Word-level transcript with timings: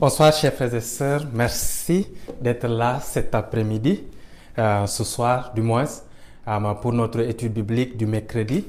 Bonsoir, 0.00 0.32
chers 0.32 0.54
frères 0.54 0.74
et 0.74 0.80
sœurs. 0.80 1.26
Merci 1.30 2.08
d'être 2.40 2.66
là 2.66 3.00
cet 3.02 3.34
après-midi, 3.34 4.02
euh, 4.58 4.86
ce 4.86 5.04
soir 5.04 5.52
du 5.54 5.60
moins, 5.60 5.84
euh, 6.48 6.74
pour 6.80 6.94
notre 6.94 7.20
étude 7.20 7.52
biblique 7.52 7.98
du 7.98 8.06
mercredi. 8.06 8.64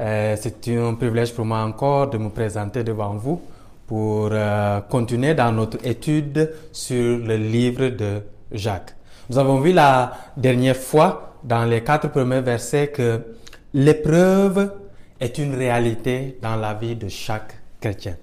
Euh, 0.00 0.34
c'est 0.36 0.68
un 0.76 0.94
privilège 0.94 1.32
pour 1.34 1.44
moi 1.44 1.60
encore 1.60 2.10
de 2.10 2.18
me 2.18 2.30
présenter 2.30 2.82
devant 2.82 3.14
vous 3.14 3.40
pour 3.86 4.32
continuer 4.90 5.34
dans 5.34 5.52
notre 5.52 5.86
étude 5.86 6.52
sur 6.72 7.18
le 7.18 7.36
livre 7.36 7.90
de 7.90 8.22
Jacques. 8.50 8.96
Nous 9.30 9.38
avons 9.38 9.60
vu 9.60 9.72
la 9.72 10.14
dernière 10.36 10.76
fois, 10.76 11.36
dans 11.44 11.64
les 11.64 11.84
quatre 11.84 12.10
premiers 12.10 12.40
versets, 12.40 12.88
que 12.88 13.20
l'épreuve 13.72 14.72
est 15.20 15.38
une 15.38 15.54
réalité 15.54 16.40
dans 16.42 16.56
la 16.56 16.74
vie 16.74 16.96
de 16.96 17.06
chaque 17.06 17.54
chrétien. 17.80 18.16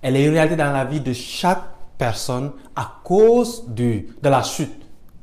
Elle 0.00 0.16
est 0.16 0.24
une 0.24 0.32
réalité 0.32 0.56
dans 0.56 0.72
la 0.72 0.84
vie 0.84 1.00
de 1.00 1.12
chaque 1.12 1.77
personne 1.98 2.52
à 2.74 3.00
cause 3.04 3.64
du, 3.68 4.08
de 4.22 4.28
la 4.28 4.42
chute 4.42 4.72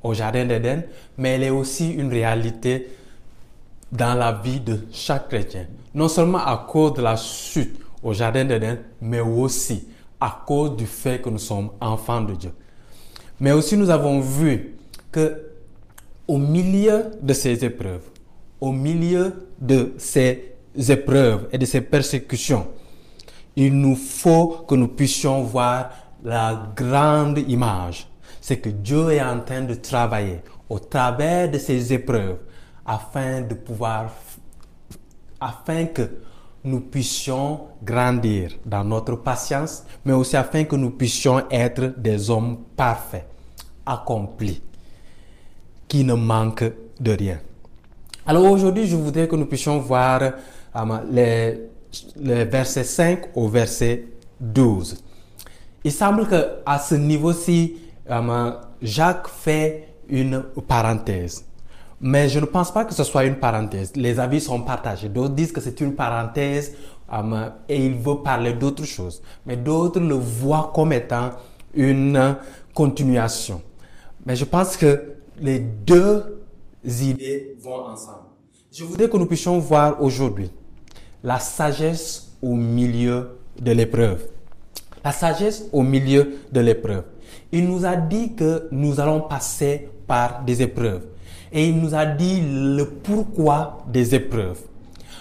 au 0.03 0.13
Jardin 0.13 0.45
d'Éden, 0.45 0.84
mais 1.17 1.29
elle 1.31 1.43
est 1.43 1.49
aussi 1.49 1.91
une 1.91 2.11
réalité 2.11 2.89
dans 3.91 4.13
la 4.13 4.34
vie 4.34 4.59
de 4.59 4.85
chaque 4.91 5.29
chrétien. 5.29 5.65
Non 5.93 6.07
seulement 6.09 6.45
à 6.45 6.65
cause 6.67 6.93
de 6.93 7.01
la 7.01 7.15
chute 7.15 7.79
au 8.03 8.13
Jardin 8.13 8.45
d'Éden, 8.45 8.77
mais 9.01 9.21
aussi 9.21 9.88
à 10.20 10.43
cause 10.45 10.75
du 10.75 10.85
fait 10.85 11.21
que 11.21 11.29
nous 11.29 11.39
sommes 11.39 11.71
enfants 11.79 12.21
de 12.21 12.34
Dieu. 12.35 12.51
Mais 13.39 13.51
aussi 13.51 13.77
nous 13.77 13.89
avons 13.89 14.20
vu 14.20 14.76
que 15.12 15.41
au 16.27 16.37
milieu 16.37 17.05
de 17.21 17.34
ces 17.34 17.63
épreuves, 17.63 18.03
au 18.59 18.71
milieu 18.71 19.48
de 19.59 19.93
ces 19.98 20.55
épreuves 20.89 21.48
et 21.51 21.57
de 21.57 21.65
ces 21.65 21.81
persécutions, 21.81 22.67
il 23.55 23.73
nous 23.73 23.95
faut 23.95 24.65
que 24.67 24.76
nous 24.76 24.87
puissions 24.87 25.41
voir 25.43 25.89
la 26.25 26.73
grande 26.75 27.38
image. 27.47 28.07
C'est 28.41 28.57
que 28.57 28.70
Dieu 28.70 29.12
est 29.12 29.21
en 29.21 29.40
train 29.40 29.62
de 29.62 29.76
travailler 29.76 30.41
au 30.70 30.79
travers 30.79 31.49
de 31.49 31.57
ces 31.57 31.93
épreuves 31.93 32.40
afin 32.85 33.41
de 33.41 33.54
pouvoir, 33.54 34.12
afin 35.40 35.85
que 35.85 36.09
nous 36.63 36.81
puissions 36.81 37.62
grandir 37.84 38.51
dans 38.65 38.84
notre 38.84 39.15
patience, 39.15 39.85
mais 40.03 40.13
aussi 40.13 40.35
afin 40.35 40.63
que 40.65 40.76
nous 40.76 40.91
puissions 40.91 41.43
être 41.49 41.93
des 41.98 42.29
hommes 42.29 42.57
parfaits, 42.76 43.27
accomplis, 43.85 44.62
qui 45.87 46.03
ne 46.03 46.15
manquent 46.15 46.73
de 46.99 47.12
rien. 47.12 47.40
Alors 48.26 48.46
aujourd'hui, 48.51 48.87
je 48.87 48.96
voudrais 48.96 49.27
que 49.27 49.35
nous 49.35 49.46
puissions 49.46 49.77
voir 49.79 50.21
euh, 50.23 50.98
les 51.12 51.70
le 52.20 52.43
verset 52.43 52.84
5 52.84 53.29
au 53.35 53.48
verset 53.48 54.05
12. 54.40 55.03
Il 55.85 55.91
semble 55.91 56.25
que 56.27 56.47
à 56.65 56.79
ce 56.79 56.95
niveau-ci, 56.95 57.77
euh, 58.09 58.51
Jacques 58.81 59.27
fait 59.27 59.87
une 60.09 60.43
parenthèse. 60.67 61.45
Mais 62.01 62.27
je 62.27 62.39
ne 62.39 62.45
pense 62.45 62.73
pas 62.73 62.85
que 62.85 62.93
ce 62.95 63.03
soit 63.03 63.23
une 63.25 63.35
parenthèse. 63.35 63.95
Les 63.95 64.19
avis 64.19 64.41
sont 64.41 64.61
partagés. 64.63 65.09
D'autres 65.09 65.35
disent 65.35 65.51
que 65.51 65.61
c'est 65.61 65.79
une 65.81 65.94
parenthèse 65.94 66.73
euh, 67.13 67.50
et 67.69 67.85
il 67.85 67.94
veut 67.94 68.17
parler 68.23 68.53
d'autre 68.53 68.83
chose. 68.83 69.22
Mais 69.45 69.57
d'autres 69.57 70.00
le 70.00 70.16
voient 70.16 70.72
comme 70.73 70.91
étant 70.91 71.29
une 71.75 72.35
continuation. 72.73 73.61
Mais 74.25 74.35
je 74.35 74.45
pense 74.45 74.78
que 74.78 75.13
les 75.39 75.59
deux 75.59 76.41
idées 76.83 77.56
vont 77.61 77.85
ensemble. 77.85 78.25
Je 78.72 78.83
voudrais 78.83 79.07
que 79.07 79.17
nous 79.17 79.28
puissions 79.28 79.59
voir 79.59 80.01
aujourd'hui 80.01 80.50
la 81.23 81.38
sagesse 81.38 82.35
au 82.41 82.56
milieu 82.56 83.38
de 83.61 83.72
l'épreuve. 83.72 84.34
La 85.06 85.11
sagesse 85.11 85.66
au 85.72 85.84
milieu 85.84 86.39
de 86.51 86.59
l'épreuve. 86.61 87.03
Il 87.51 87.67
nous 87.67 87.85
a 87.85 87.95
dit 87.95 88.34
que 88.34 88.67
nous 88.72 89.00
allons 89.00 89.22
passer 89.22 89.88
par 90.07 90.44
des 90.44 90.63
épreuves. 90.63 91.06
Et 91.51 91.69
il 91.69 91.80
nous 91.80 91.94
a 91.94 92.07
dit 92.07 92.41
le 92.41 92.85
pourquoi 93.03 93.85
des 93.88 94.16
épreuves. 94.16 94.59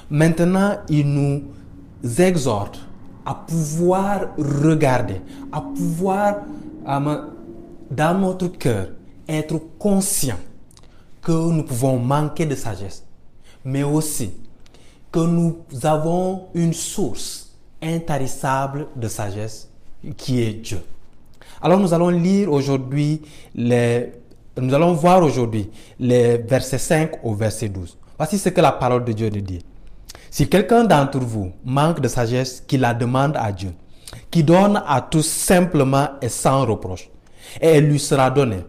Maintenant, 0.08 0.76
il 0.88 1.06
nous 1.06 1.42
exhorte 2.18 2.80
à 3.26 3.34
pouvoir 3.34 4.28
regarder, 4.38 5.20
à 5.52 5.60
pouvoir, 5.60 6.36
euh, 6.88 7.22
dans 7.90 8.18
notre 8.18 8.46
cœur, 8.46 8.88
être 9.28 9.60
conscient 9.78 10.38
que 11.20 11.32
nous 11.32 11.62
pouvons 11.62 11.98
manquer 11.98 12.46
de 12.46 12.54
sagesse, 12.54 13.04
mais 13.66 13.82
aussi 13.82 14.32
que 15.12 15.20
nous 15.20 15.58
avons 15.82 16.46
une 16.54 16.72
source 16.72 17.54
intarissable 17.82 18.86
de 18.96 19.08
sagesse 19.08 19.68
qui 20.12 20.42
est 20.42 20.52
Dieu. 20.54 20.80
Alors 21.62 21.78
nous 21.78 21.94
allons 21.94 22.10
lire 22.10 22.52
aujourd'hui 22.52 23.22
les, 23.54 24.12
nous 24.60 24.74
allons 24.74 24.92
voir 24.92 25.22
aujourd'hui 25.22 25.70
les 25.98 26.38
versets 26.38 26.78
5 26.78 27.24
au 27.24 27.34
verset 27.34 27.68
12. 27.68 27.96
Voici 28.18 28.38
ce 28.38 28.48
que 28.50 28.60
la 28.60 28.72
parole 28.72 29.04
de 29.04 29.12
Dieu 29.12 29.30
nous 29.30 29.40
dit. 29.40 29.64
Si 30.30 30.48
quelqu'un 30.48 30.84
d'entre 30.84 31.18
vous 31.20 31.52
manque 31.64 32.00
de 32.00 32.08
sagesse, 32.08 32.62
qu'il 32.66 32.80
la 32.80 32.92
demande 32.94 33.36
à 33.36 33.52
Dieu, 33.52 33.72
qui 34.30 34.42
donne 34.42 34.82
à 34.86 35.00
tous 35.00 35.26
simplement 35.26 36.08
et 36.20 36.28
sans 36.28 36.66
reproche, 36.66 37.08
et 37.60 37.68
elle 37.68 37.86
lui 37.86 37.98
sera 37.98 38.30
donnée. 38.30 38.64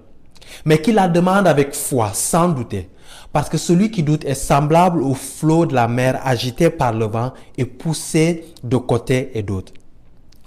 Mais 0.64 0.80
qu'il 0.80 0.96
la 0.96 1.08
demande 1.08 1.48
avec 1.48 1.74
foi, 1.74 2.12
sans 2.14 2.50
douter, 2.50 2.90
parce 3.34 3.50
que 3.50 3.58
celui 3.58 3.92
qui 3.92 4.04
doute 4.04 4.24
est 4.26 4.36
semblable 4.36 5.02
au 5.02 5.14
flot 5.14 5.66
de 5.66 5.76
la 5.76 5.88
mer 5.88 6.22
agité 6.24 6.70
par 6.70 6.94
le 6.94 7.06
vent 7.06 7.34
et 7.58 7.66
poussé 7.66 8.46
de 8.64 8.78
côté 8.78 9.32
et 9.34 9.44
d'autre. 9.44 9.74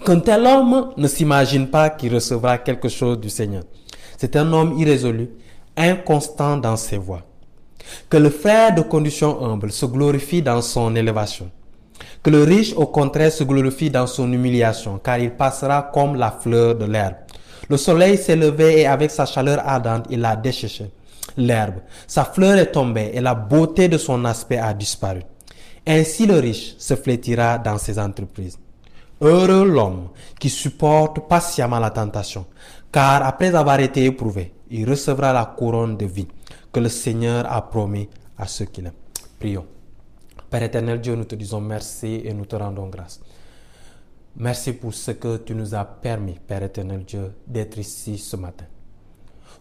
Qu'un 0.05 0.19
tel 0.19 0.45
homme 0.45 0.91
ne 0.97 1.07
s'imagine 1.07 1.67
pas 1.67 1.89
qu'il 1.89 2.13
recevra 2.13 2.57
quelque 2.57 2.89
chose 2.89 3.19
du 3.19 3.29
Seigneur. 3.29 3.63
C'est 4.17 4.35
un 4.35 4.51
homme 4.53 4.77
irrésolu, 4.77 5.29
inconstant 5.75 6.57
dans 6.57 6.77
ses 6.77 6.97
voies. 6.97 7.21
Que 8.09 8.17
le 8.17 8.29
frère 8.29 8.73
de 8.75 8.81
condition 8.81 9.43
humble 9.43 9.71
se 9.71 9.85
glorifie 9.85 10.41
dans 10.41 10.61
son 10.61 10.95
élévation. 10.95 11.49
Que 12.23 12.29
le 12.29 12.43
riche, 12.43 12.73
au 12.75 12.85
contraire, 12.85 13.31
se 13.31 13.43
glorifie 13.43 13.89
dans 13.89 14.07
son 14.07 14.31
humiliation, 14.31 14.99
car 15.03 15.19
il 15.19 15.31
passera 15.31 15.89
comme 15.93 16.15
la 16.15 16.31
fleur 16.31 16.75
de 16.75 16.85
l'herbe. 16.85 17.15
Le 17.69 17.77
soleil 17.77 18.17
s'est 18.17 18.35
levé 18.35 18.81
et 18.81 18.87
avec 18.87 19.11
sa 19.11 19.25
chaleur 19.25 19.59
ardente, 19.65 20.05
il 20.09 20.21
l'a 20.21 20.35
déchéché 20.35 20.91
l'herbe. 21.37 21.75
Sa 22.07 22.25
fleur 22.25 22.57
est 22.57 22.71
tombée 22.71 23.11
et 23.13 23.21
la 23.21 23.35
beauté 23.35 23.87
de 23.87 23.97
son 23.97 24.25
aspect 24.25 24.57
a 24.57 24.73
disparu. 24.73 25.21
Ainsi 25.87 26.25
le 26.25 26.39
riche 26.39 26.75
se 26.77 26.95
flétira 26.95 27.57
dans 27.57 27.77
ses 27.77 27.97
entreprises. 27.97 28.57
Heureux 29.21 29.65
l'homme 29.65 30.09
qui 30.39 30.49
supporte 30.49 31.27
patiemment 31.27 31.79
la 31.79 31.89
tentation, 31.89 32.45
car 32.89 33.25
après 33.25 33.53
avoir 33.53 33.79
été 33.81 34.05
éprouvé, 34.05 34.53
il 34.69 34.89
recevra 34.89 35.33
la 35.33 35.45
couronne 35.45 35.97
de 35.97 36.05
vie 36.05 36.27
que 36.71 36.79
le 36.79 36.87
Seigneur 36.87 37.51
a 37.51 37.69
promis 37.69 38.07
à 38.37 38.47
ceux 38.47 38.65
qui 38.65 38.81
l'aiment. 38.81 38.93
Prions. 39.37 39.65
Père 40.49 40.63
éternel 40.63 41.01
Dieu, 41.01 41.15
nous 41.15 41.25
te 41.25 41.35
disons 41.35 41.59
merci 41.59 42.21
et 42.23 42.33
nous 42.33 42.45
te 42.45 42.55
rendons 42.55 42.87
grâce. 42.87 43.19
Merci 44.37 44.73
pour 44.73 44.93
ce 44.93 45.11
que 45.11 45.37
tu 45.37 45.53
nous 45.53 45.75
as 45.75 45.83
permis, 45.83 46.39
Père 46.39 46.63
éternel 46.63 47.03
Dieu, 47.03 47.33
d'être 47.45 47.77
ici 47.77 48.17
ce 48.17 48.37
matin. 48.37 48.65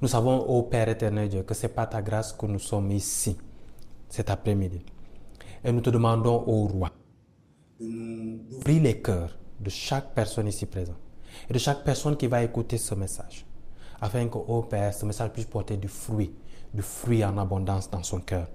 Nous 0.01 0.09
savons, 0.09 0.39
ô 0.39 0.63
Père 0.63 0.89
éternel 0.89 1.29
Dieu, 1.29 1.43
que 1.43 1.55
c'est 1.55 1.69
par 1.69 1.89
ta 1.89 2.01
grâce 2.01 2.33
que 2.33 2.47
nous 2.47 2.61
sommes 2.61 2.93
ici 2.93 3.37
cet 4.09 4.31
après-midi. 4.31 4.85
Et 5.65 5.73
nous 5.73 5.81
te 5.81 5.91
demandons, 5.91 6.45
ô 6.47 6.69
Roi, 6.69 6.91
d'ouvrir 7.81 8.83
les 8.83 9.03
cœurs 9.03 9.37
de 9.61 9.71
chaque 9.71 10.15
personne 10.15 10.49
ici 10.49 10.67
présente 10.67 10.97
et 11.49 11.53
de 11.53 11.59
chaque 11.59 11.85
personne 11.85 12.17
qui 12.17 12.27
va 12.27 12.43
écouter 12.43 12.79
ce 12.79 12.95
message, 12.95 13.47
afin 14.01 14.27
que, 14.29 14.39
ô 14.39 14.63
Père, 14.63 14.95
ce 14.95 15.05
message 15.05 15.31
puisse 15.31 15.47
porter 15.47 15.77
du 15.77 15.89
fruit, 15.89 16.33
du 16.73 16.83
fruit 16.83 17.25
en 17.25 17.37
abondance 17.39 17.91
dans 17.91 18.03
son 18.03 18.21
cœur. 18.21 18.47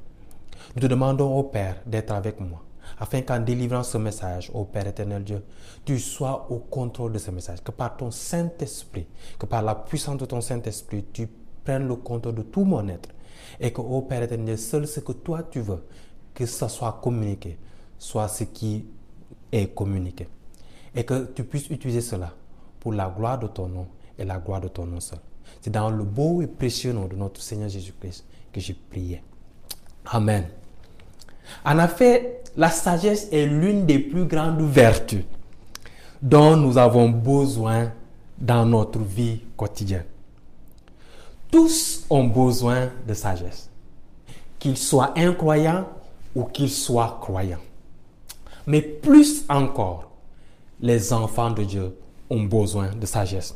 Nous 0.76 0.82
te 0.82 0.88
demandons, 0.88 1.38
ô 1.38 1.44
Père, 1.44 1.78
d'être 1.86 2.12
avec 2.12 2.40
moi, 2.40 2.64
afin 3.00 3.22
qu'en 3.22 3.40
délivrant 3.40 3.84
ce 3.84 3.98
message, 3.98 4.52
ô 4.54 4.66
Père 4.66 4.88
éternel 4.88 5.24
Dieu, 5.24 5.44
tu 5.86 6.00
sois 6.00 6.48
au 6.50 6.60
contrôle 6.60 7.14
de 7.14 7.20
ce 7.20 7.32
message, 7.32 7.64
que 7.64 7.72
par 7.72 7.96
ton 7.98 8.12
Saint-Esprit, 8.12 9.08
que 9.40 9.46
par 9.46 9.62
la 9.62 9.76
puissance 9.76 10.18
de 10.18 10.26
ton 10.26 10.42
Saint-Esprit, 10.42 11.06
tu 11.12 11.28
prennes 11.64 11.88
le 11.88 11.96
contrôle 11.96 12.36
de 12.36 12.44
tout 12.44 12.64
mon 12.64 12.88
être, 12.88 13.10
et 13.60 13.72
que, 13.72 13.82
ô 13.82 14.02
Père 14.02 14.24
éternel, 14.24 14.58
seul 14.58 14.88
ce 14.88 15.00
que 15.00 15.12
toi 15.12 15.44
tu 15.44 15.62
veux, 15.62 15.84
que 16.34 16.46
ce 16.46 16.68
soit 16.68 17.00
communiqué, 17.02 17.58
soit 17.98 18.28
ce 18.28 18.46
qui 18.46 18.86
est 19.52 19.74
communiqué. 19.74 20.28
Et 20.96 21.04
que 21.04 21.26
tu 21.34 21.44
puisses 21.44 21.70
utiliser 21.70 22.02
cela 22.02 22.34
pour 22.80 22.94
la 22.94 23.14
gloire 23.16 23.40
de 23.40 23.48
ton 23.48 23.68
nom 23.68 23.88
et 24.18 24.26
la 24.26 24.38
gloire 24.38 24.62
de 24.62 24.68
ton 24.68 24.86
nom 24.86 25.00
seul. 25.00 25.20
C'est 25.62 25.72
dans 25.72 25.90
le 25.90 26.04
beau 26.04 26.42
et 26.42 26.48
précieux 26.48 26.94
nom 26.94 27.06
de 27.06 27.16
notre 27.16 27.42
Seigneur 27.42 27.70
Jésus-Christ 27.70 28.26
que 28.52 28.60
j'ai 28.60 28.74
prié. 28.74 29.24
Amen. 30.06 30.46
En 31.66 31.80
effet, 31.80 32.42
la 32.56 32.70
sagesse 32.70 33.28
est 33.32 33.46
l'une 33.46 33.86
des 33.86 34.00
plus 34.00 34.26
grandes 34.26 34.62
vertus 34.62 35.24
dont 36.22 36.56
nous 36.56 36.78
avons 36.78 37.10
besoin 37.10 37.92
dans 38.38 38.66
notre 38.66 39.00
vie 39.00 39.42
quotidienne. 39.58 40.06
Tous 41.52 42.06
ont 42.10 42.24
besoin 42.26 42.90
de 43.08 43.14
sagesse, 43.14 43.70
qu'ils 44.58 44.78
soient 44.78 45.14
incroyants 45.18 45.86
ou 46.36 46.46
qu'ils 46.46 46.72
soient 46.72 47.20
croyants. 47.22 47.60
Mais 48.66 48.82
plus 48.82 49.46
encore, 49.50 50.10
les 50.84 51.14
enfants 51.14 51.50
de 51.50 51.64
Dieu 51.64 51.96
ont 52.30 52.44
besoin 52.44 52.90
de 52.94 53.06
sagesse. 53.06 53.56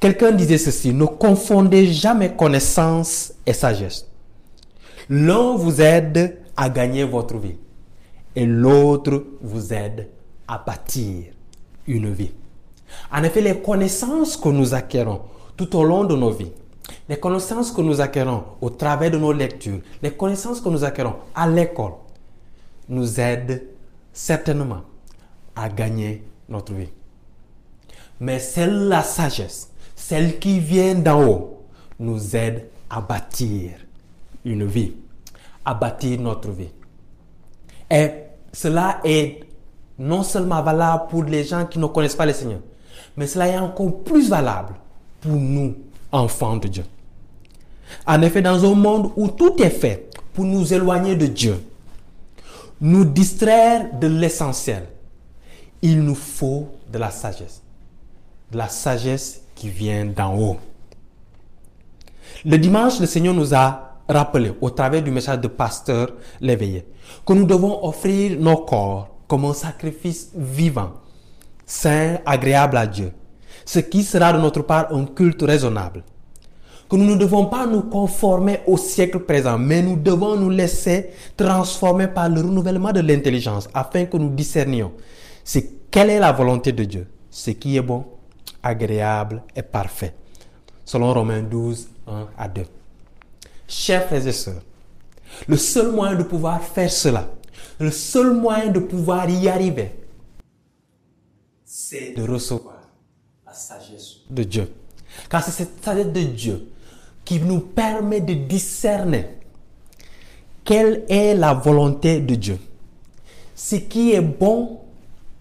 Quelqu'un 0.00 0.32
disait 0.32 0.58
ceci, 0.58 0.92
ne 0.92 1.04
confondez 1.04 1.86
jamais 1.92 2.34
connaissance 2.34 3.32
et 3.46 3.52
sagesse. 3.52 4.04
L'un 5.08 5.54
vous 5.54 5.80
aide 5.80 6.40
à 6.56 6.68
gagner 6.68 7.04
votre 7.04 7.38
vie 7.38 7.56
et 8.34 8.44
l'autre 8.44 9.24
vous 9.40 9.72
aide 9.72 10.08
à 10.48 10.58
bâtir 10.58 11.26
une 11.86 12.12
vie. 12.12 12.32
En 13.12 13.22
effet, 13.22 13.40
les 13.40 13.60
connaissances 13.60 14.36
que 14.36 14.48
nous 14.48 14.74
acquérons 14.74 15.20
tout 15.56 15.74
au 15.76 15.84
long 15.84 16.02
de 16.02 16.16
nos 16.16 16.30
vies, 16.32 16.52
les 17.08 17.18
connaissances 17.18 17.70
que 17.70 17.80
nous 17.80 18.00
acquérons 18.00 18.42
au 18.60 18.70
travers 18.70 19.12
de 19.12 19.18
nos 19.18 19.32
lectures, 19.32 19.80
les 20.02 20.10
connaissances 20.10 20.60
que 20.60 20.68
nous 20.68 20.82
acquérons 20.82 21.14
à 21.32 21.48
l'école, 21.48 21.92
nous 22.88 23.20
aident 23.20 23.62
certainement 24.12 24.82
à 25.58 25.68
gagner 25.68 26.22
notre 26.48 26.72
vie. 26.72 26.88
Mais 28.20 28.38
celle 28.38 28.88
la 28.88 29.02
sagesse, 29.02 29.70
celle 29.94 30.38
qui 30.38 30.60
vient 30.60 30.94
d'en 30.94 31.26
haut, 31.26 31.62
nous 31.98 32.36
aide 32.36 32.68
à 32.88 33.00
bâtir 33.00 33.72
une 34.44 34.64
vie, 34.66 34.94
à 35.64 35.74
bâtir 35.74 36.20
notre 36.20 36.50
vie. 36.50 36.70
Et 37.90 38.10
cela 38.52 39.00
est 39.04 39.40
non 39.98 40.22
seulement 40.22 40.62
valable 40.62 41.04
pour 41.08 41.24
les 41.24 41.44
gens 41.44 41.66
qui 41.66 41.78
ne 41.78 41.86
connaissent 41.86 42.16
pas 42.16 42.26
le 42.26 42.32
Seigneur, 42.32 42.60
mais 43.16 43.26
cela 43.26 43.48
est 43.48 43.58
encore 43.58 44.02
plus 44.04 44.28
valable 44.28 44.74
pour 45.20 45.32
nous, 45.32 45.74
enfants 46.12 46.56
de 46.56 46.68
Dieu. 46.68 46.84
En 48.06 48.22
effet, 48.22 48.42
dans 48.42 48.64
un 48.64 48.74
monde 48.74 49.10
où 49.16 49.28
tout 49.28 49.60
est 49.62 49.70
fait 49.70 50.08
pour 50.32 50.44
nous 50.44 50.72
éloigner 50.72 51.16
de 51.16 51.26
Dieu, 51.26 51.60
nous 52.80 53.04
distraire 53.04 53.88
de 53.98 54.06
l'essentiel, 54.06 54.86
il 55.82 56.02
nous 56.02 56.14
faut 56.14 56.68
de 56.92 56.98
la 56.98 57.10
sagesse. 57.10 57.62
De 58.50 58.58
la 58.58 58.68
sagesse 58.68 59.42
qui 59.54 59.68
vient 59.68 60.06
d'en 60.06 60.36
haut. 60.36 60.56
Le 62.44 62.56
dimanche, 62.58 63.00
le 63.00 63.06
Seigneur 63.06 63.34
nous 63.34 63.54
a 63.54 63.96
rappelé, 64.08 64.52
au 64.60 64.70
travers 64.70 65.02
du 65.02 65.10
message 65.10 65.40
de 65.40 65.48
pasteur 65.48 66.12
l'éveillé, 66.40 66.86
que 67.26 67.32
nous 67.32 67.44
devons 67.44 67.84
offrir 67.84 68.38
nos 68.38 68.56
corps 68.58 69.08
comme 69.26 69.44
un 69.44 69.54
sacrifice 69.54 70.30
vivant, 70.34 70.92
saint, 71.66 72.18
agréable 72.24 72.76
à 72.76 72.86
Dieu, 72.86 73.12
ce 73.64 73.80
qui 73.80 74.02
sera 74.02 74.32
de 74.32 74.38
notre 74.38 74.62
part 74.62 74.92
un 74.94 75.04
culte 75.04 75.42
raisonnable. 75.42 76.02
Que 76.88 76.96
nous 76.96 77.04
ne 77.04 77.16
devons 77.16 77.44
pas 77.44 77.66
nous 77.66 77.82
conformer 77.82 78.60
au 78.66 78.78
siècle 78.78 79.18
présent, 79.18 79.58
mais 79.58 79.82
nous 79.82 79.96
devons 79.96 80.36
nous 80.36 80.48
laisser 80.48 81.10
transformer 81.36 82.06
par 82.08 82.30
le 82.30 82.40
renouvellement 82.40 82.92
de 82.92 83.00
l'intelligence 83.00 83.68
afin 83.74 84.06
que 84.06 84.16
nous 84.16 84.30
discernions 84.30 84.92
c'est 85.48 85.90
quelle 85.90 86.10
est 86.10 86.18
la 86.18 86.30
volonté 86.30 86.72
de 86.72 86.84
Dieu, 86.84 87.06
ce 87.30 87.52
qui 87.52 87.78
est 87.78 87.80
bon, 87.80 88.04
agréable 88.62 89.42
et 89.56 89.62
parfait. 89.62 90.14
Selon 90.84 91.14
Romains 91.14 91.40
12, 91.40 91.88
1 92.06 92.28
à 92.36 92.48
2. 92.48 92.66
Chers 93.66 94.04
frères 94.04 94.26
et 94.26 94.32
sœurs, 94.32 94.60
le 95.46 95.56
seul 95.56 95.90
moyen 95.92 96.16
de 96.16 96.22
pouvoir 96.24 96.62
faire 96.62 96.92
cela, 96.92 97.30
le 97.80 97.90
seul 97.90 98.34
moyen 98.34 98.70
de 98.70 98.78
pouvoir 98.78 99.30
y 99.30 99.48
arriver, 99.48 99.94
c'est 101.64 102.12
de 102.14 102.30
recevoir 102.30 102.82
la 103.46 103.54
sagesse 103.54 104.16
de 104.28 104.42
Dieu. 104.42 104.70
Car 105.30 105.42
c'est 105.42 105.52
cette 105.52 105.82
sagesse 105.82 106.12
de 106.12 106.24
Dieu 106.24 106.68
qui 107.24 107.40
nous 107.40 107.60
permet 107.60 108.20
de 108.20 108.34
discerner 108.34 109.24
quelle 110.62 111.06
est 111.08 111.34
la 111.34 111.54
volonté 111.54 112.20
de 112.20 112.34
Dieu. 112.34 112.58
Ce 113.54 113.76
qui 113.76 114.12
est 114.12 114.20
bon, 114.20 114.82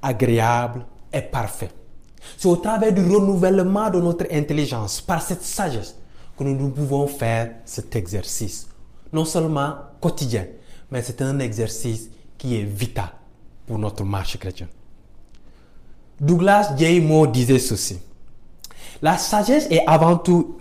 agréable 0.08 0.86
et 1.12 1.22
parfait. 1.22 1.70
C'est 2.38 2.48
au 2.48 2.56
travers 2.56 2.94
du 2.94 3.02
renouvellement 3.02 3.90
de 3.90 4.00
notre 4.00 4.26
intelligence, 4.32 5.02
par 5.02 5.22
cette 5.22 5.44
sagesse, 5.44 5.96
que 6.38 6.44
nous 6.44 6.70
pouvons 6.70 7.08
faire 7.08 7.52
cet 7.66 7.96
exercice. 7.96 8.68
Non 9.12 9.26
seulement 9.26 9.76
quotidien, 10.02 10.46
mais 10.92 11.02
c'est 11.02 11.22
un 11.22 11.40
exercice 11.40 12.10
qui 12.38 12.58
est 12.58 12.64
vital 12.64 13.10
pour 13.66 13.80
notre 13.80 14.04
marche 14.04 14.38
chrétienne. 14.38 14.70
Douglas 16.20 16.74
J. 16.78 17.00
Moore 17.00 17.28
disait 17.28 17.60
ceci. 17.60 18.00
La 19.02 19.18
sagesse 19.18 19.68
est 19.70 19.84
avant 19.86 20.18
tout 20.18 20.58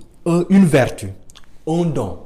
une 0.51 0.67
vertu, 0.67 1.09
un 1.67 1.85
don, 1.85 2.19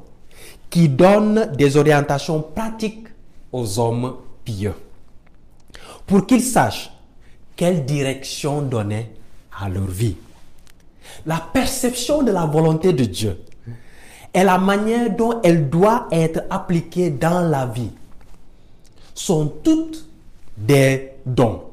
qui 0.69 0.89
donne 0.89 1.53
des 1.57 1.77
orientations 1.77 2.43
pratiques 2.43 3.09
aux 3.53 3.79
hommes 3.79 4.17
pieux. 4.45 4.75
Pour 6.07 6.27
qu'ils 6.27 6.43
sachent 6.43 6.91
quelle 7.61 7.85
direction 7.85 8.63
donner 8.63 9.11
à 9.61 9.69
leur 9.69 9.85
vie. 9.85 10.17
La 11.27 11.47
perception 11.53 12.23
de 12.23 12.33
la 12.33 12.47
volonté 12.47 12.95
de 12.95 13.05
Dieu 13.05 13.39
et 14.33 14.43
la 14.45 14.57
manière 14.57 15.15
dont 15.15 15.43
elle 15.43 15.69
doit 15.69 16.09
être 16.11 16.45
appliquée 16.49 17.11
dans 17.11 17.43
la 17.43 17.67
vie 17.67 17.91
sont 19.13 19.47
toutes 19.63 20.09
des 20.57 21.11
dons, 21.27 21.65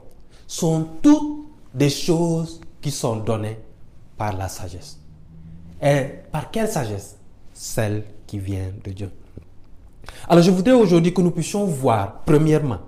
sont 0.46 0.90
toutes 1.02 1.46
des 1.74 1.90
choses 1.90 2.60
qui 2.82 2.92
sont 2.92 3.16
données 3.16 3.58
par 4.18 4.36
la 4.36 4.50
sagesse. 4.50 5.00
Et 5.82 6.04
par 6.34 6.52
quelle 6.52 6.68
sagesse? 6.68 7.16
Celle 7.54 8.04
qui 8.26 8.40
vient 8.40 8.74
de 8.84 8.92
Dieu. 8.92 9.12
Alors 10.28 10.44
je 10.44 10.52
voudrais 10.52 10.74
aujourd'hui 10.74 11.14
que 11.14 11.22
nous 11.22 11.32
puissions 11.32 11.64
voir, 11.64 12.24
premièrement, 12.26 12.80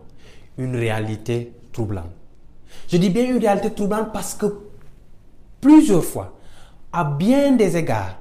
une 0.57 0.75
réalité 0.75 1.54
troublante. 1.72 2.19
Je 2.88 2.98
dis 2.98 3.10
bien 3.10 3.25
une 3.25 3.38
réalité 3.38 3.71
troublante 3.71 4.12
parce 4.12 4.33
que 4.33 4.45
plusieurs 5.62 6.04
fois, 6.04 6.33
à 6.92 7.04
bien 7.04 7.51
des 7.51 7.77
égards, 7.77 8.18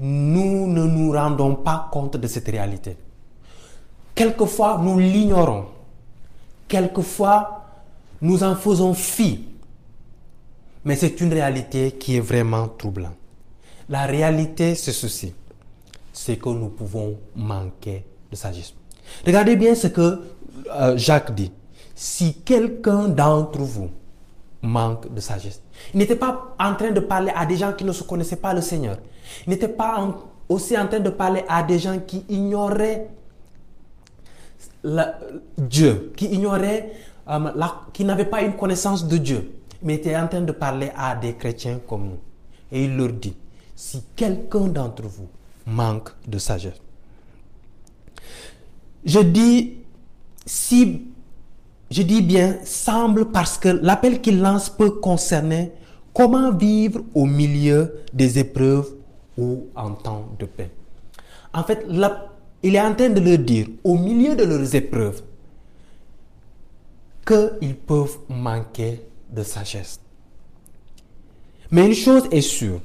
nous 0.00 0.66
ne 0.68 0.84
nous 0.84 1.12
rendons 1.12 1.56
pas 1.56 1.88
compte 1.90 2.16
de 2.16 2.26
cette 2.26 2.48
réalité. 2.48 2.96
Quelquefois, 4.14 4.80
nous 4.82 4.98
l'ignorons. 4.98 5.66
Quelquefois, 6.68 7.64
nous 8.20 8.42
en 8.42 8.54
faisons 8.54 8.94
fi. 8.94 9.44
Mais 10.84 10.96
c'est 10.96 11.20
une 11.20 11.32
réalité 11.32 11.92
qui 11.92 12.16
est 12.16 12.20
vraiment 12.20 12.68
troublante. 12.68 13.16
La 13.88 14.06
réalité, 14.06 14.74
c'est 14.74 14.92
ceci. 14.92 15.34
C'est 16.12 16.36
que 16.36 16.48
nous 16.48 16.68
pouvons 16.68 17.16
manquer 17.34 18.04
de 18.30 18.36
sagesse. 18.36 18.74
Regardez 19.26 19.56
bien 19.56 19.74
ce 19.74 19.86
que 19.88 20.20
euh, 20.70 20.96
Jacques 20.96 21.34
dit 21.34 21.50
si 22.00 22.32
quelqu'un 22.44 23.08
d'entre 23.08 23.58
vous 23.58 23.90
manque 24.62 25.12
de 25.12 25.18
sagesse. 25.20 25.60
Il 25.92 25.98
n'était 25.98 26.14
pas 26.14 26.54
en 26.56 26.76
train 26.76 26.92
de 26.92 27.00
parler 27.00 27.32
à 27.34 27.44
des 27.44 27.56
gens 27.56 27.72
qui 27.72 27.82
ne 27.82 27.90
se 27.90 28.04
connaissaient 28.04 28.36
pas 28.36 28.54
le 28.54 28.60
Seigneur. 28.60 28.98
Il 29.44 29.50
n'était 29.50 29.66
pas 29.66 30.16
aussi 30.48 30.78
en 30.78 30.86
train 30.86 31.00
de 31.00 31.10
parler 31.10 31.42
à 31.48 31.64
des 31.64 31.80
gens 31.80 31.98
qui 31.98 32.24
ignoraient 32.28 33.08
Dieu, 35.58 36.12
qui 36.16 36.26
ignoraient, 36.26 36.92
euh, 37.28 37.50
qui 37.92 38.04
n'avaient 38.04 38.26
pas 38.26 38.42
une 38.42 38.52
connaissance 38.54 39.04
de 39.04 39.16
Dieu. 39.16 39.50
Mais 39.82 39.94
était 39.94 40.16
en 40.16 40.28
train 40.28 40.42
de 40.42 40.52
parler 40.52 40.92
à 40.96 41.16
des 41.16 41.34
chrétiens 41.34 41.80
comme 41.84 42.10
nous. 42.10 42.18
Et 42.70 42.84
il 42.84 42.96
leur 42.96 43.12
dit, 43.12 43.34
si 43.74 44.04
quelqu'un 44.14 44.68
d'entre 44.68 45.02
vous 45.02 45.26
manque 45.66 46.10
de 46.28 46.38
sagesse, 46.38 46.80
je 49.04 49.18
dis, 49.18 49.78
si 50.46 51.08
je 51.90 52.02
dis 52.02 52.22
bien 52.22 52.58
semble 52.64 53.30
parce 53.30 53.58
que 53.58 53.68
l'appel 53.68 54.20
qu'il 54.20 54.40
lance 54.40 54.68
peut 54.68 54.90
concerner 54.90 55.72
comment 56.12 56.52
vivre 56.52 57.00
au 57.14 57.24
milieu 57.24 57.94
des 58.12 58.38
épreuves 58.38 58.88
ou 59.36 59.66
en 59.74 59.92
temps 59.92 60.28
de 60.38 60.46
paix. 60.46 60.70
En 61.54 61.62
fait, 61.62 61.86
il 62.62 62.74
est 62.74 62.80
en 62.80 62.94
train 62.94 63.08
de 63.08 63.20
leur 63.20 63.38
dire, 63.38 63.66
au 63.84 63.96
milieu 63.96 64.34
de 64.36 64.44
leurs 64.44 64.74
épreuves, 64.74 65.22
qu'ils 67.26 67.76
peuvent 67.76 68.18
manquer 68.28 69.00
de 69.30 69.42
sagesse. 69.42 70.00
Mais 71.70 71.86
une 71.86 71.94
chose 71.94 72.24
est 72.30 72.40
sûre, 72.40 72.80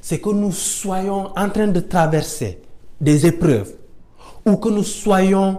c'est 0.00 0.20
que 0.20 0.30
nous 0.30 0.52
soyons 0.52 1.36
en 1.36 1.48
train 1.50 1.68
de 1.68 1.80
traverser 1.80 2.60
des 3.00 3.26
épreuves 3.26 3.74
ou 4.44 4.56
que 4.56 4.68
nous 4.68 4.82
soyons 4.84 5.58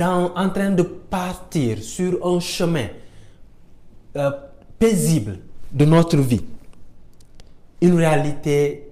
en 0.00 0.50
train 0.50 0.70
de 0.70 0.82
partir 0.82 1.82
sur 1.82 2.24
un 2.26 2.40
chemin 2.40 2.88
euh, 4.16 4.30
paisible 4.78 5.38
de 5.72 5.84
notre 5.84 6.16
vie, 6.18 6.44
une 7.80 7.94
réalité 7.94 8.90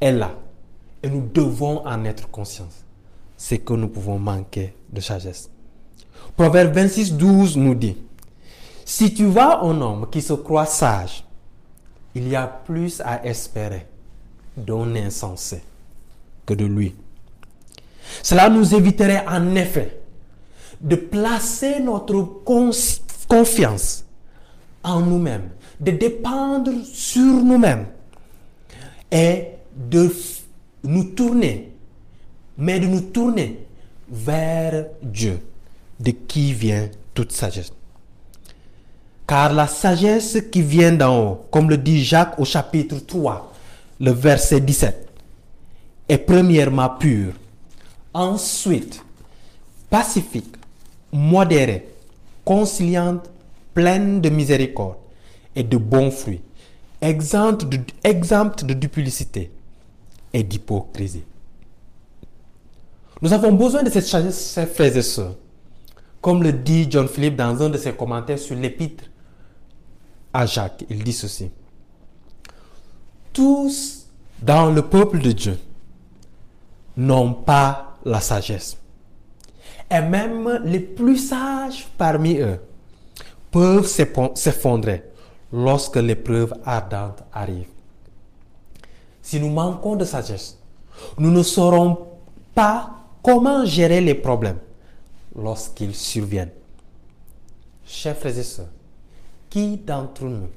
est 0.00 0.12
là. 0.12 0.32
Et 1.02 1.10
nous 1.10 1.28
devons 1.32 1.84
en 1.86 2.04
être 2.04 2.30
conscients. 2.30 2.68
C'est 3.36 3.58
que 3.58 3.72
nous 3.72 3.88
pouvons 3.88 4.18
manquer 4.18 4.74
de 4.92 5.00
sagesse. 5.00 5.50
Proverbe 6.36 6.74
26, 6.74 7.14
12 7.14 7.56
nous 7.56 7.74
dit, 7.74 7.96
si 8.84 9.12
tu 9.12 9.26
vois 9.26 9.64
un 9.64 9.80
homme 9.80 10.08
qui 10.10 10.22
se 10.22 10.32
croit 10.32 10.66
sage, 10.66 11.24
il 12.14 12.28
y 12.28 12.36
a 12.36 12.46
plus 12.46 13.00
à 13.00 13.24
espérer 13.24 13.86
d'un 14.56 14.94
insensé 14.96 15.62
que 16.46 16.54
de 16.54 16.64
lui. 16.64 16.94
Cela 18.22 18.48
nous 18.48 18.74
éviterait 18.74 19.24
en 19.26 19.54
effet 19.54 20.01
de 20.82 20.96
placer 20.96 21.80
notre 21.80 22.42
confiance 23.28 24.04
en 24.82 25.00
nous-mêmes, 25.00 25.50
de 25.80 25.92
dépendre 25.92 26.72
sur 26.84 27.20
nous-mêmes, 27.20 27.86
est 29.10 29.58
de 29.76 30.10
nous 30.84 31.04
tourner, 31.04 31.72
mais 32.58 32.80
de 32.80 32.86
nous 32.86 33.00
tourner 33.00 33.64
vers 34.10 34.86
Dieu, 35.02 35.40
de 36.00 36.10
qui 36.10 36.52
vient 36.52 36.88
toute 37.14 37.32
sagesse. 37.32 37.72
Car 39.26 39.52
la 39.52 39.68
sagesse 39.68 40.38
qui 40.50 40.62
vient 40.62 40.92
d'en 40.92 41.22
haut, 41.22 41.46
comme 41.50 41.70
le 41.70 41.78
dit 41.78 42.02
Jacques 42.04 42.38
au 42.38 42.44
chapitre 42.44 42.98
3, 42.98 43.52
le 44.00 44.10
verset 44.10 44.60
17, 44.60 45.08
est 46.08 46.18
premièrement 46.18 46.90
pure, 46.90 47.32
ensuite 48.12 49.02
pacifique, 49.88 50.56
modérée, 51.12 51.88
conciliante, 52.44 53.30
pleine 53.74 54.20
de 54.20 54.28
miséricorde 54.28 54.96
et 55.54 55.62
de 55.62 55.76
bons 55.76 56.10
fruits, 56.10 56.42
exempte 57.00 57.66
de, 57.68 57.78
exempte 58.04 58.64
de 58.64 58.74
duplicité 58.74 59.50
et 60.32 60.42
d'hypocrisie. 60.42 61.24
Nous 63.20 63.32
avons 63.32 63.52
besoin 63.52 63.82
de 63.82 63.90
cette 63.90 64.06
sagesse, 64.06 64.58
frères 64.74 64.96
et 64.96 65.02
sœurs. 65.02 65.36
Comme 66.20 66.42
le 66.42 66.52
dit 66.52 66.86
John 66.90 67.08
Philip 67.08 67.36
dans 67.36 67.60
un 67.62 67.68
de 67.68 67.78
ses 67.78 67.92
commentaires 67.92 68.38
sur 68.38 68.56
l'épître 68.56 69.04
à 70.32 70.46
Jacques, 70.46 70.84
il 70.88 71.02
dit 71.02 71.12
ceci. 71.12 71.50
Tous 73.32 74.06
dans 74.40 74.70
le 74.70 74.82
peuple 74.82 75.20
de 75.20 75.32
Dieu 75.32 75.58
n'ont 76.96 77.32
pas 77.32 77.96
la 78.04 78.20
sagesse. 78.20 78.76
Et 79.94 80.00
même 80.00 80.60
les 80.64 80.80
plus 80.80 81.18
sages 81.18 81.86
parmi 81.98 82.38
eux 82.38 82.58
peuvent 83.50 83.86
s'effondrer 83.86 85.02
lorsque 85.52 85.96
l'épreuve 85.96 86.54
ardente 86.64 87.22
arrive. 87.30 87.66
Si 89.20 89.38
nous 89.38 89.50
manquons 89.50 89.96
de 89.96 90.06
sagesse, 90.06 90.58
nous 91.18 91.30
ne 91.30 91.42
saurons 91.42 92.06
pas 92.54 92.90
comment 93.22 93.66
gérer 93.66 94.00
les 94.00 94.14
problèmes 94.14 94.58
lorsqu'ils 95.36 95.94
surviennent. 95.94 96.52
Chers 97.84 98.16
frères 98.16 98.38
et 98.38 98.42
sœurs, 98.42 98.66
qui 99.50 99.76
d'entre 99.76 100.24
nous 100.24 100.48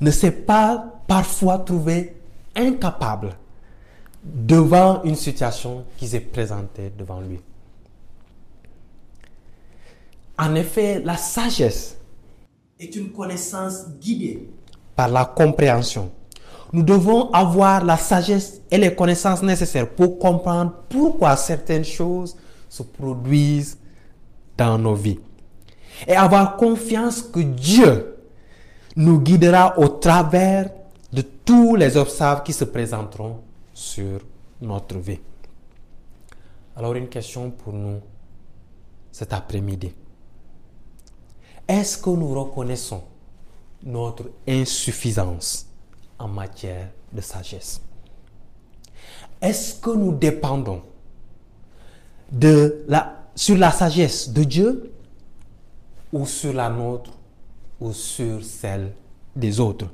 ne 0.00 0.10
s'est 0.10 0.30
pas 0.30 0.94
parfois 1.06 1.58
trouvé 1.58 2.16
incapable 2.56 3.36
devant 4.24 5.02
une 5.02 5.14
situation 5.16 5.84
qui 5.98 6.08
s'est 6.08 6.20
présentée 6.20 6.90
devant 6.96 7.20
lui? 7.20 7.38
En 10.38 10.54
effet, 10.54 11.00
la 11.04 11.16
sagesse 11.16 11.96
est 12.78 12.96
une 12.96 13.12
connaissance 13.12 13.88
guidée 14.00 14.48
par 14.96 15.08
la 15.08 15.24
compréhension. 15.24 16.10
Nous 16.72 16.82
devons 16.82 17.30
avoir 17.30 17.84
la 17.84 17.96
sagesse 17.96 18.60
et 18.70 18.78
les 18.78 18.94
connaissances 18.94 19.42
nécessaires 19.42 19.88
pour 19.88 20.18
comprendre 20.18 20.72
pourquoi 20.88 21.36
certaines 21.36 21.84
choses 21.84 22.36
se 22.68 22.82
produisent 22.82 23.78
dans 24.56 24.76
nos 24.76 24.94
vies. 24.94 25.20
Et 26.08 26.16
avoir 26.16 26.56
confiance 26.56 27.22
que 27.22 27.38
Dieu 27.40 28.16
nous 28.96 29.20
guidera 29.20 29.78
au 29.78 29.86
travers 29.86 30.70
de 31.12 31.22
tous 31.22 31.76
les 31.76 31.96
obstacles 31.96 32.42
qui 32.42 32.52
se 32.52 32.64
présenteront 32.64 33.38
sur 33.72 34.18
notre 34.60 34.98
vie. 34.98 35.20
Alors 36.76 36.94
une 36.94 37.08
question 37.08 37.50
pour 37.52 37.72
nous 37.72 38.00
cet 39.12 39.32
après-midi. 39.32 39.92
Est-ce 41.66 41.98
que 41.98 42.10
nous 42.10 42.34
reconnaissons 42.34 43.02
notre 43.82 44.30
insuffisance 44.46 45.66
en 46.18 46.28
matière 46.28 46.90
de 47.12 47.20
sagesse? 47.20 47.80
Est-ce 49.40 49.74
que 49.74 49.90
nous 49.90 50.12
dépendons 50.12 50.82
de 52.30 52.84
la, 52.88 53.28
sur 53.34 53.56
la 53.56 53.70
sagesse 53.70 54.30
de 54.30 54.44
Dieu 54.44 54.92
ou 56.12 56.26
sur 56.26 56.52
la 56.52 56.68
nôtre 56.68 57.12
ou 57.80 57.92
sur 57.92 58.44
celle 58.44 58.92
des 59.34 59.58
autres? 59.60 59.86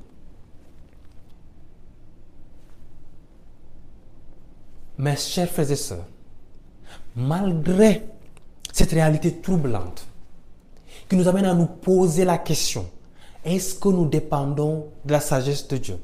Mes 4.98 5.16
chers 5.16 5.48
frères 5.48 5.70
et 5.70 5.76
sœurs, 5.76 6.04
malgré 7.16 8.06
cette 8.72 8.90
réalité 8.90 9.40
troublante, 9.40 10.06
qui 11.10 11.16
nous 11.16 11.26
amène 11.26 11.44
à 11.46 11.54
nous 11.54 11.66
poser 11.66 12.24
la 12.24 12.38
question, 12.38 12.88
est-ce 13.44 13.74
que 13.74 13.88
nous 13.88 14.06
dépendons 14.06 14.86
de 15.04 15.10
la 15.12 15.18
sagesse 15.20 15.66
de 15.66 15.76
Dieu? 15.76 15.98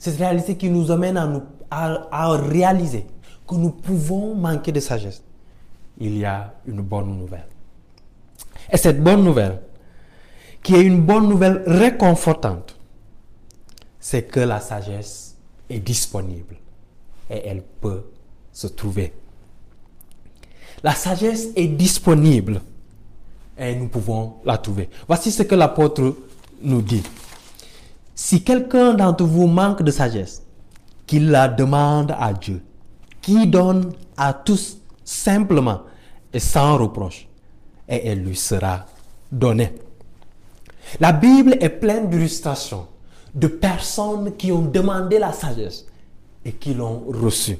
Cette 0.00 0.16
réalité 0.18 0.56
qui 0.56 0.68
nous 0.68 0.90
amène 0.90 1.16
à, 1.16 1.26
nous, 1.26 1.42
à, 1.70 2.36
réaliser 2.36 3.06
que 3.46 3.54
nous 3.54 3.70
pouvons 3.70 4.34
manquer 4.34 4.72
de 4.72 4.80
sagesse. 4.80 5.22
Il 5.98 6.18
y 6.18 6.24
a 6.24 6.54
une 6.66 6.80
bonne 6.82 7.16
nouvelle. 7.16 7.46
Et 8.72 8.76
cette 8.76 9.00
bonne 9.00 9.22
nouvelle, 9.22 9.62
qui 10.60 10.74
est 10.74 10.82
une 10.82 11.02
bonne 11.02 11.28
nouvelle 11.28 11.62
réconfortante, 11.64 12.76
c'est 14.00 14.24
que 14.24 14.40
la 14.40 14.58
sagesse 14.58 15.36
est 15.70 15.78
disponible 15.78 16.56
et 17.30 17.46
elle 17.46 17.62
peut 17.62 18.10
se 18.52 18.66
trouver. 18.66 19.14
La 20.82 20.94
sagesse 20.94 21.50
est 21.54 21.68
disponible 21.68 22.60
et 23.58 23.74
nous 23.74 23.88
pouvons 23.88 24.34
la 24.44 24.58
trouver. 24.58 24.88
Voici 25.06 25.30
ce 25.30 25.42
que 25.42 25.54
l'apôtre 25.54 26.16
nous 26.62 26.82
dit. 26.82 27.02
Si 28.14 28.42
quelqu'un 28.42 28.94
d'entre 28.94 29.24
vous 29.24 29.46
manque 29.46 29.82
de 29.82 29.90
sagesse, 29.90 30.42
qu'il 31.06 31.30
la 31.30 31.48
demande 31.48 32.14
à 32.18 32.32
Dieu, 32.32 32.62
qui 33.20 33.46
donne 33.46 33.92
à 34.16 34.32
tous 34.32 34.78
simplement 35.04 35.82
et 36.32 36.40
sans 36.40 36.78
reproche, 36.78 37.28
et 37.88 38.06
elle 38.08 38.22
lui 38.22 38.36
sera 38.36 38.86
donnée. 39.30 39.72
La 41.00 41.12
Bible 41.12 41.56
est 41.60 41.68
pleine 41.68 42.08
d'illustrations 42.08 42.86
de 43.34 43.46
personnes 43.46 44.36
qui 44.36 44.52
ont 44.52 44.62
demandé 44.62 45.18
la 45.18 45.32
sagesse 45.32 45.86
et 46.44 46.52
qui 46.52 46.74
l'ont 46.74 47.04
reçue. 47.08 47.58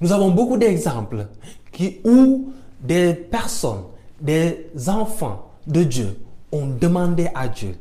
Nous 0.00 0.12
avons 0.12 0.30
beaucoup 0.30 0.56
d'exemples 0.56 1.26
où 2.04 2.52
des 2.82 3.14
personnes 3.14 3.84
des 4.20 4.70
enfants 4.88 5.50
de 5.66 5.82
Dieu 5.84 6.18
ont 6.52 6.66
demandé 6.66 7.28
à 7.34 7.48
Dieu 7.48 7.76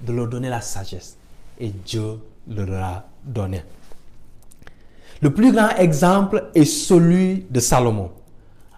de 0.00 0.12
leur 0.12 0.28
donner 0.28 0.48
la 0.48 0.60
sagesse 0.60 1.16
et 1.58 1.68
Dieu 1.68 2.18
leur 2.48 2.82
a 2.82 3.04
donné. 3.24 3.62
Le 5.20 5.32
plus 5.32 5.52
grand 5.52 5.70
exemple 5.76 6.50
est 6.54 6.64
celui 6.64 7.46
de 7.50 7.60
Salomon 7.60 8.10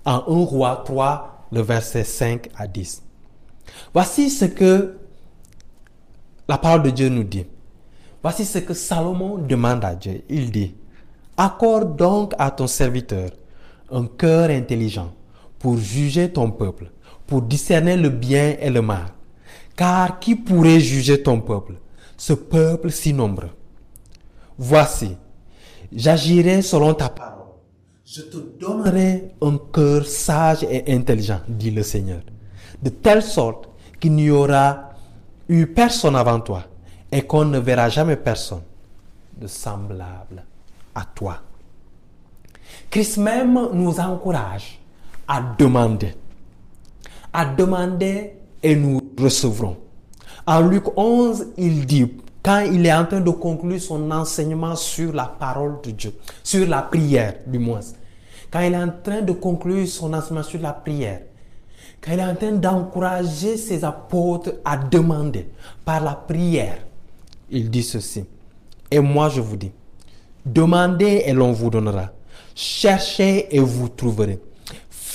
en 0.04 0.22
1 0.28 0.44
roi 0.44 0.82
3, 0.84 1.48
le 1.52 1.60
verset 1.62 2.04
5 2.04 2.50
à 2.56 2.66
10. 2.66 3.02
Voici 3.92 4.30
ce 4.30 4.44
que 4.44 4.96
la 6.48 6.58
parole 6.58 6.84
de 6.84 6.90
Dieu 6.90 7.08
nous 7.08 7.24
dit. 7.24 7.46
Voici 8.22 8.44
ce 8.44 8.58
que 8.58 8.74
Salomon 8.74 9.38
demande 9.38 9.84
à 9.84 9.94
Dieu. 9.94 10.22
Il 10.28 10.50
dit, 10.50 10.74
accorde 11.36 11.96
donc 11.96 12.34
à 12.38 12.50
ton 12.50 12.66
serviteur 12.66 13.30
un 13.90 14.06
cœur 14.06 14.50
intelligent 14.50 15.12
pour 15.58 15.78
juger 15.78 16.32
ton 16.32 16.50
peuple 16.50 16.90
pour 17.26 17.42
discerner 17.42 17.96
le 17.96 18.08
bien 18.08 18.56
et 18.60 18.70
le 18.70 18.82
mal. 18.82 19.06
Car 19.76 20.18
qui 20.18 20.34
pourrait 20.34 20.80
juger 20.80 21.22
ton 21.22 21.40
peuple, 21.40 21.74
ce 22.16 22.32
peuple 22.32 22.90
si 22.90 23.12
nombreux 23.12 23.50
Voici, 24.58 25.16
j'agirai 25.92 26.62
selon 26.62 26.94
ta 26.94 27.10
parole. 27.10 27.32
Je 28.04 28.22
te 28.22 28.36
donnerai 28.58 29.34
un 29.42 29.58
cœur 29.72 30.06
sage 30.06 30.62
et 30.62 30.94
intelligent, 30.94 31.40
dit 31.48 31.70
le 31.72 31.82
Seigneur, 31.82 32.20
de 32.80 32.88
telle 32.88 33.22
sorte 33.22 33.68
qu'il 34.00 34.12
n'y 34.12 34.30
aura 34.30 34.90
eu 35.48 35.66
personne 35.66 36.16
avant 36.16 36.40
toi 36.40 36.64
et 37.12 37.22
qu'on 37.22 37.44
ne 37.44 37.58
verra 37.58 37.88
jamais 37.88 38.16
personne 38.16 38.62
de 39.36 39.46
semblable 39.46 40.44
à 40.94 41.04
toi. 41.04 41.42
Christ 42.88 43.18
même 43.18 43.68
nous 43.74 44.00
encourage 44.00 44.75
à 45.28 45.42
demander 45.58 46.14
à 47.36 47.44
demander 47.44 48.32
et 48.62 48.74
nous 48.74 48.98
recevrons. 49.20 49.76
En 50.46 50.60
Luc 50.62 50.84
11, 50.96 51.48
il 51.58 51.84
dit, 51.84 52.10
quand 52.42 52.60
il 52.60 52.86
est 52.86 52.92
en 52.94 53.04
train 53.04 53.20
de 53.20 53.28
conclure 53.28 53.78
son 53.78 54.10
enseignement 54.10 54.74
sur 54.74 55.12
la 55.12 55.26
parole 55.26 55.76
de 55.84 55.90
Dieu, 55.90 56.14
sur 56.42 56.66
la 56.66 56.80
prière 56.80 57.34
du 57.46 57.58
moins, 57.58 57.80
quand 58.50 58.60
il 58.60 58.72
est 58.72 58.78
en 58.78 58.88
train 59.04 59.20
de 59.20 59.32
conclure 59.32 59.86
son 59.86 60.14
enseignement 60.14 60.44
sur 60.44 60.62
la 60.62 60.72
prière, 60.72 61.20
quand 62.00 62.12
il 62.12 62.20
est 62.20 62.24
en 62.24 62.34
train 62.34 62.52
d'encourager 62.52 63.58
ses 63.58 63.84
apôtres 63.84 64.54
à 64.64 64.78
demander 64.78 65.46
par 65.84 66.02
la 66.02 66.14
prière, 66.14 66.78
il 67.50 67.68
dit 67.68 67.82
ceci. 67.82 68.24
Et 68.90 69.00
moi 69.00 69.28
je 69.28 69.42
vous 69.42 69.56
dis, 69.56 69.72
demandez 70.46 71.24
et 71.26 71.34
l'on 71.34 71.52
vous 71.52 71.68
donnera. 71.68 72.12
Cherchez 72.54 73.54
et 73.54 73.60
vous 73.60 73.90
trouverez. 73.90 74.40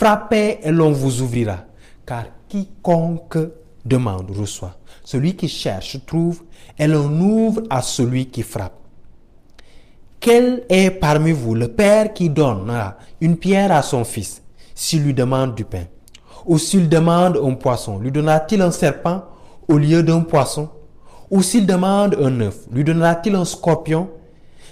Frappez 0.01 0.57
et 0.63 0.71
l'on 0.71 0.91
vous 0.91 1.21
ouvrira 1.21 1.57
car 2.07 2.23
quiconque 2.49 3.37
demande 3.85 4.31
reçoit. 4.31 4.75
Celui 5.03 5.35
qui 5.35 5.47
cherche 5.47 6.03
trouve, 6.07 6.41
et 6.79 6.87
l'on 6.87 7.11
ouvre 7.21 7.61
à 7.69 7.83
celui 7.83 8.25
qui 8.25 8.41
frappe. 8.41 8.79
Quel 10.19 10.63
est 10.69 10.89
parmi 10.89 11.33
vous 11.33 11.53
le 11.53 11.67
père 11.67 12.13
qui 12.13 12.31
donne 12.31 12.73
une 13.21 13.37
pierre 13.37 13.71
à 13.71 13.83
son 13.83 14.03
fils 14.03 14.41
s'il 14.73 15.03
lui 15.03 15.13
demande 15.13 15.53
du 15.53 15.65
pain? 15.65 15.83
Ou 16.47 16.57
s'il 16.57 16.89
demande 16.89 17.37
un 17.37 17.53
poisson, 17.53 17.99
lui 17.99 18.11
donnera-t-il 18.11 18.63
un 18.63 18.71
serpent 18.71 19.25
au 19.67 19.77
lieu 19.77 20.01
d'un 20.01 20.21
poisson? 20.21 20.67
Ou 21.29 21.43
s'il 21.43 21.67
demande 21.67 22.17
un 22.19 22.41
œuf, 22.41 22.57
lui 22.71 22.83
donnera-t-il 22.83 23.35
un 23.35 23.45
scorpion? 23.45 24.09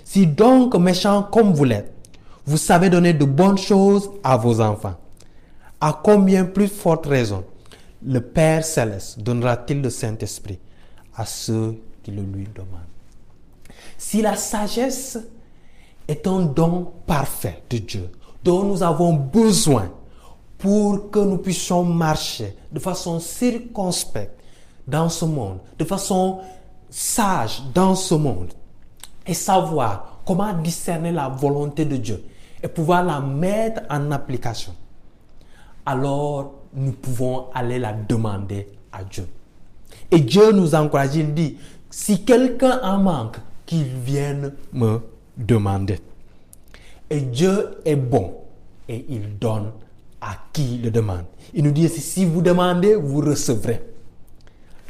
Si 0.03 0.25
donc 0.25 0.73
méchant 0.73 1.21
comme 1.21 1.53
vous 1.53 1.65
l'êtes, 1.65 1.93
vous 2.47 2.57
savez 2.57 2.89
donner 2.89 3.13
de 3.13 3.25
bonnes 3.25 3.59
choses 3.59 4.09
à 4.23 4.35
vos 4.35 4.59
enfants, 4.59 4.95
à 5.81 5.99
combien 6.03 6.45
plus 6.45 6.67
forte 6.67 7.05
raison 7.05 7.43
le 8.05 8.21
Père 8.21 8.63
céleste 8.63 9.19
donnera-t-il 9.19 9.81
le 9.81 9.89
Saint-Esprit 9.89 10.59
à 11.15 11.25
ceux 11.25 11.81
qui 12.03 12.11
le 12.11 12.21
lui 12.21 12.47
demandent? 12.53 12.79
Si 13.97 14.21
la 14.21 14.35
sagesse 14.35 15.17
est 16.07 16.25
un 16.27 16.41
don 16.41 16.91
parfait 17.05 17.63
de 17.69 17.77
Dieu 17.77 18.09
dont 18.43 18.63
nous 18.63 18.83
avons 18.83 19.13
besoin 19.13 19.91
pour 20.57 21.11
que 21.11 21.19
nous 21.19 21.37
puissions 21.37 21.83
marcher 21.83 22.55
de 22.71 22.79
façon 22.79 23.19
circonspecte 23.19 24.39
dans 24.87 25.09
ce 25.09 25.25
monde, 25.25 25.59
de 25.77 25.85
façon 25.85 26.39
sage 26.89 27.61
dans 27.73 27.95
ce 27.95 28.15
monde, 28.15 28.53
et 29.25 29.33
savoir 29.33 30.21
comment 30.25 30.53
discerner 30.53 31.11
la 31.11 31.29
volonté 31.29 31.85
de 31.85 31.97
Dieu 31.97 32.23
et 32.63 32.67
pouvoir 32.67 33.03
la 33.03 33.19
mettre 33.19 33.81
en 33.89 34.11
application, 34.11 34.73
alors 35.89 36.53
nous 36.75 36.91
pouvons 36.91 37.45
aller 37.53 37.79
la 37.79 37.93
demander 37.93 38.67
à 38.91 39.03
Dieu. 39.03 39.27
Et 40.11 40.19
Dieu 40.19 40.51
nous 40.51 40.75
encourage, 40.75 41.15
il 41.15 41.33
dit, 41.33 41.57
si 41.89 42.23
quelqu'un 42.23 42.79
en 42.83 42.99
manque, 42.99 43.37
qu'il 43.65 43.85
vienne 43.85 44.53
me 44.71 44.99
demander. 45.35 45.99
Et 47.09 47.21
Dieu 47.21 47.79
est 47.85 47.95
bon 47.95 48.35
et 48.87 49.03
il 49.09 49.37
donne 49.39 49.71
à 50.21 50.35
qui 50.53 50.77
le 50.77 50.91
demande. 50.91 51.25
Il 51.55 51.63
nous 51.63 51.71
dit, 51.71 51.89
si 51.89 52.23
vous 52.23 52.41
demandez, 52.43 52.93
vous 52.95 53.21
recevrez. 53.21 53.81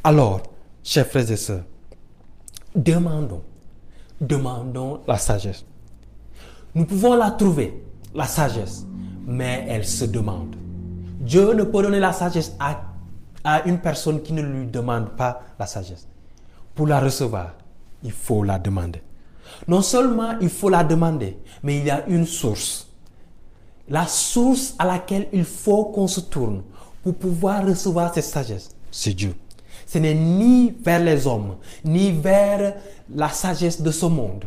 Alors, 0.03 0.41
chers 0.84 1.08
frères 1.08 1.32
et 1.32 1.38
sœurs, 1.38 1.63
demandons, 2.75 3.41
demandons 4.20 5.00
la 5.08 5.18
sagesse. 5.18 5.65
Nous 6.75 6.86
pouvons 6.86 7.15
la 7.15 7.32
trouver, 7.32 7.84
la 8.13 8.25
sagesse, 8.25 8.86
mais 9.25 9.65
elle 9.70 9.86
se 9.86 10.06
demande. 10.06 10.56
Dieu 11.30 11.54
ne 11.54 11.64
peut 11.64 11.84
donner 11.84 12.00
la 12.00 12.12
sagesse 12.12 12.56
à, 12.60 13.62
une 13.68 13.78
personne 13.78 14.24
qui 14.24 14.34
ne 14.34 14.42
lui 14.42 14.66
demande 14.66 15.10
pas 15.10 15.44
la 15.60 15.68
sagesse. 15.68 16.08
Pour 16.74 16.88
la 16.88 17.00
recevoir, 17.00 17.54
il 18.04 18.12
faut 18.12 18.44
la 18.44 18.58
demander. 18.58 19.04
Non 19.68 19.84
seulement 19.84 20.40
il 20.42 20.50
faut 20.50 20.70
la 20.70 20.84
demander, 20.84 21.38
mais 21.62 21.78
il 21.78 21.86
y 21.86 21.92
a 21.92 22.04
une 22.08 22.26
source. 22.26 22.88
La 23.90 24.08
source 24.08 24.74
à 24.80 24.86
laquelle 24.86 25.28
il 25.32 25.46
faut 25.46 25.86
qu'on 25.86 26.08
se 26.08 26.20
tourne 26.20 26.64
pour 27.04 27.14
pouvoir 27.14 27.64
recevoir 27.64 28.12
cette 28.12 28.24
sagesse, 28.24 28.70
c'est 28.90 29.14
Dieu. 29.14 29.36
Ce 29.86 30.00
n'est 30.00 30.16
ni 30.16 30.74
vers 30.84 31.00
les 31.00 31.28
hommes, 31.28 31.58
ni 31.86 32.12
vers 32.12 32.74
la 33.14 33.30
sagesse 33.30 33.82
de 33.84 33.92
ce 33.92 34.08
monde, 34.08 34.46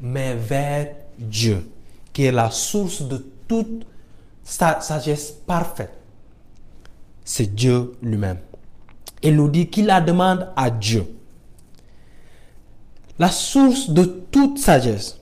mais 0.00 0.36
vers 0.36 0.86
Dieu, 1.18 1.68
qui 2.12 2.26
est 2.26 2.32
la 2.32 2.52
source 2.52 3.02
de 3.02 3.26
toute 3.48 3.84
sagesse 4.46 5.32
parfaite. 5.32 5.92
C'est 7.24 7.54
Dieu 7.54 7.92
lui-même. 8.00 8.38
Il 9.22 9.34
nous 9.36 9.48
dit 9.48 9.68
qu'il 9.68 9.86
la 9.86 10.00
demande 10.00 10.48
à 10.56 10.70
Dieu. 10.70 11.06
La 13.18 13.30
source 13.30 13.90
de 13.90 14.04
toute 14.04 14.58
sagesse, 14.58 15.18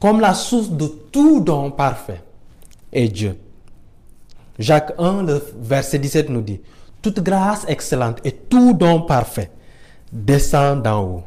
comme 0.00 0.20
la 0.20 0.32
source 0.32 0.70
de 0.70 0.86
tout 1.12 1.40
don 1.40 1.70
parfait, 1.70 2.22
est 2.92 3.08
Dieu. 3.08 3.38
Jacques 4.58 4.94
1, 4.98 5.24
le 5.24 5.44
verset 5.60 5.98
17 5.98 6.30
nous 6.30 6.40
dit, 6.40 6.60
toute 7.02 7.20
grâce 7.20 7.64
excellente 7.68 8.20
et 8.24 8.32
tout 8.32 8.72
don 8.72 9.02
parfait 9.02 9.50
descend 10.12 10.82
d'en 10.82 11.02
haut, 11.02 11.22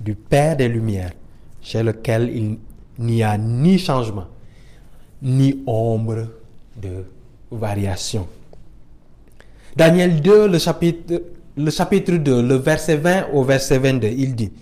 du 0.00 0.14
Père 0.14 0.56
des 0.56 0.68
Lumières, 0.68 1.12
chez 1.60 1.82
lequel 1.82 2.30
il 2.34 2.58
n'y 2.98 3.22
a 3.22 3.36
ni 3.36 3.78
changement, 3.78 4.28
ni 5.20 5.62
ombre 5.66 6.28
de 6.80 7.04
variation. 7.50 8.26
Daniel 9.76 10.20
2, 10.20 10.48
le 10.48 10.58
chapitre, 10.58 11.22
le 11.56 11.70
chapitre 11.70 12.12
2, 12.14 12.42
le 12.42 12.54
verset 12.56 12.96
20 12.96 13.28
au 13.32 13.44
verset 13.44 13.78
22, 13.78 14.08
il 14.08 14.34
dit, 14.34 14.52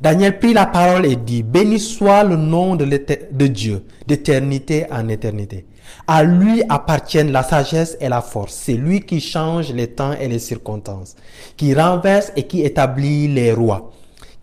Daniel 0.00 0.38
prit 0.38 0.52
la 0.52 0.66
parole 0.66 1.06
et 1.06 1.16
dit, 1.16 1.42
Béni 1.42 1.78
soit 1.78 2.24
le 2.24 2.36
nom 2.36 2.76
de, 2.76 2.84
de 2.84 3.46
Dieu, 3.46 3.84
d'éternité 4.06 4.86
en 4.90 5.08
éternité. 5.08 5.66
À 6.06 6.24
lui 6.24 6.62
appartiennent 6.68 7.32
la 7.32 7.42
sagesse 7.42 7.96
et 8.00 8.08
la 8.08 8.20
force. 8.20 8.54
C'est 8.54 8.74
lui 8.74 9.00
qui 9.00 9.20
change 9.20 9.72
les 9.72 9.86
temps 9.88 10.12
et 10.12 10.28
les 10.28 10.38
circonstances, 10.38 11.14
qui 11.56 11.74
renverse 11.74 12.32
et 12.36 12.44
qui 12.44 12.62
établit 12.62 13.28
les 13.28 13.52
rois, 13.52 13.92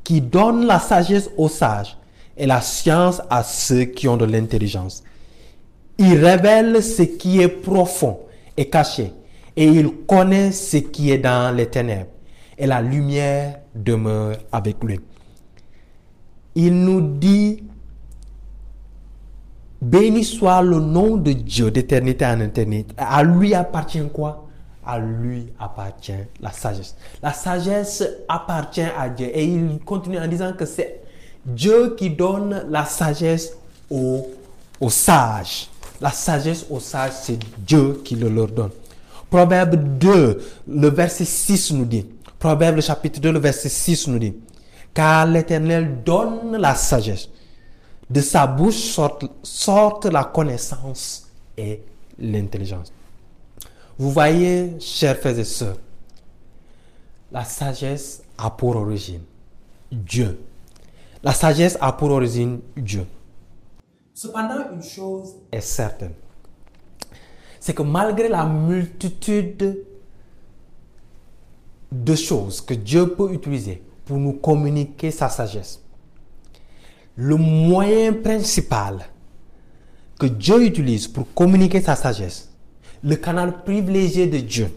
qui 0.03 0.21
donne 0.21 0.65
la 0.65 0.79
sagesse 0.79 1.29
aux 1.37 1.49
sages 1.49 1.97
et 2.37 2.45
la 2.45 2.61
science 2.61 3.21
à 3.29 3.43
ceux 3.43 3.83
qui 3.85 4.07
ont 4.07 4.17
de 4.17 4.25
l'intelligence. 4.25 5.03
Il 6.01 6.25
révèle 6.25 6.81
ce 6.81 7.03
qui 7.03 7.41
est 7.41 7.47
profond 7.47 8.21
et 8.57 8.67
caché, 8.69 9.13
et 9.55 9.65
il 9.65 9.91
connaît 10.07 10.51
ce 10.51 10.77
qui 10.77 11.11
est 11.11 11.19
dans 11.19 11.55
les 11.55 11.67
ténèbres, 11.67 12.09
et 12.57 12.65
la 12.65 12.81
lumière 12.81 13.59
demeure 13.75 14.37
avec 14.51 14.83
lui. 14.83 14.99
Il 16.55 16.83
nous 16.83 17.01
dit, 17.01 17.63
béni 19.81 20.23
soit 20.23 20.63
le 20.63 20.79
nom 20.79 21.17
de 21.17 21.33
Dieu 21.33 21.69
d'éternité 21.69 22.25
en 22.25 22.39
éternité. 22.39 22.93
À 22.97 23.23
lui 23.23 23.53
appartient 23.53 24.01
quoi? 24.11 24.47
À 24.83 24.97
lui 24.97 25.53
appartient 25.59 26.13
la 26.41 26.51
sagesse. 26.51 26.95
La 27.21 27.31
sagesse 27.31 28.03
appartient 28.27 28.81
à 28.81 29.07
Dieu. 29.07 29.29
Et 29.31 29.45
il 29.45 29.79
continue 29.85 30.17
en 30.17 30.27
disant 30.27 30.53
que 30.53 30.65
c'est 30.65 31.01
Dieu 31.45 31.95
qui 31.95 32.09
donne 32.09 32.65
la 32.69 32.85
sagesse 32.85 33.55
aux, 33.89 34.27
sages. 34.89 35.70
La 36.01 36.11
sagesse 36.11 36.65
aux 36.69 36.79
sages, 36.79 37.13
c'est 37.21 37.37
Dieu 37.59 38.01
qui 38.03 38.15
le 38.15 38.27
leur 38.27 38.47
donne. 38.47 38.71
Proverbe 39.29 39.75
2, 39.99 40.41
le 40.67 40.89
verset 40.89 41.25
6 41.25 41.71
nous 41.73 41.85
dit. 41.85 42.05
Proverbe 42.39 42.81
chapitre 42.81 43.19
2, 43.21 43.31
le 43.31 43.39
verset 43.39 43.69
6 43.69 44.07
nous 44.07 44.19
dit. 44.19 44.33
Car 44.93 45.27
l'Éternel 45.27 46.03
donne 46.03 46.57
la 46.57 46.73
sagesse. 46.75 47.29
De 48.09 48.19
sa 48.19 48.47
bouche 48.47 48.99
sortent 49.43 50.05
la 50.05 50.23
connaissance 50.25 51.29
et 51.55 51.81
l'intelligence. 52.19 52.91
Vous 53.97 54.11
voyez, 54.11 54.77
chers 54.79 55.17
frères 55.17 55.37
et 55.37 55.43
sœurs, 55.43 55.77
la 57.31 57.45
sagesse 57.45 58.23
a 58.37 58.49
pour 58.49 58.75
origine 58.75 59.21
Dieu. 59.91 60.39
La 61.23 61.33
sagesse 61.33 61.77
a 61.79 61.93
pour 61.93 62.09
origine 62.09 62.59
Dieu. 62.75 63.05
Cependant, 64.21 64.71
une 64.71 64.83
chose 64.83 65.33
est 65.51 65.61
certaine, 65.61 66.13
c'est 67.59 67.73
que 67.73 67.81
malgré 67.81 68.29
la 68.29 68.45
multitude 68.45 69.83
de 71.91 72.15
choses 72.15 72.61
que 72.61 72.75
Dieu 72.75 73.15
peut 73.15 73.33
utiliser 73.33 73.81
pour 74.05 74.17
nous 74.17 74.33
communiquer 74.33 75.09
sa 75.09 75.27
sagesse, 75.27 75.81
le 77.15 77.35
moyen 77.35 78.13
principal 78.13 79.07
que 80.19 80.27
Dieu 80.27 80.67
utilise 80.67 81.07
pour 81.07 81.33
communiquer 81.33 81.81
sa 81.81 81.95
sagesse, 81.95 82.51
le 83.03 83.15
canal 83.15 83.63
privilégié 83.63 84.27
de 84.27 84.37
Dieu, 84.37 84.69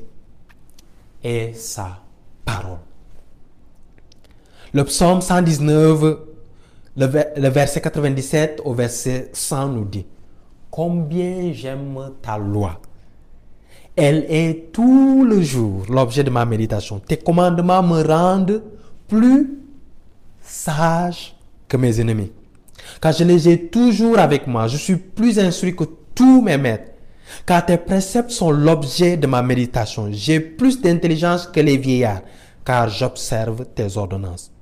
est 1.22 1.52
sa 1.52 1.98
parole. 2.46 2.78
Le 4.72 4.84
psaume 4.84 5.20
119 5.20 6.33
le, 6.96 7.48
verset 7.48 7.80
97 7.80 8.62
au 8.64 8.74
verset 8.74 9.30
100 9.32 9.68
nous 9.68 9.84
dit, 9.84 10.06
Combien 10.70 11.52
j'aime 11.52 11.98
ta 12.20 12.36
loi. 12.36 12.80
Elle 13.96 14.26
est 14.28 14.72
tout 14.72 15.24
le 15.24 15.40
jour 15.40 15.84
l'objet 15.88 16.24
de 16.24 16.30
ma 16.30 16.44
méditation. 16.44 16.98
Tes 16.98 17.16
commandements 17.16 17.82
me 17.82 18.02
rendent 18.02 18.62
plus 19.06 19.58
sage 20.42 21.36
que 21.68 21.76
mes 21.76 22.00
ennemis. 22.00 22.32
Car 23.00 23.12
je 23.12 23.22
les 23.22 23.48
ai 23.48 23.68
toujours 23.68 24.18
avec 24.18 24.48
moi. 24.48 24.66
Je 24.66 24.76
suis 24.76 24.96
plus 24.96 25.38
instruit 25.38 25.76
que 25.76 25.84
tous 26.14 26.42
mes 26.42 26.58
maîtres. 26.58 26.90
Car 27.46 27.64
tes 27.64 27.78
préceptes 27.78 28.30
sont 28.30 28.50
l'objet 28.50 29.16
de 29.16 29.26
ma 29.26 29.42
méditation. 29.42 30.08
J'ai 30.10 30.40
plus 30.40 30.80
d'intelligence 30.80 31.46
que 31.46 31.60
les 31.60 31.76
vieillards, 31.76 32.22
car 32.64 32.88
j'observe 32.88 33.64
tes 33.74 33.96
ordonnances. 33.96 34.53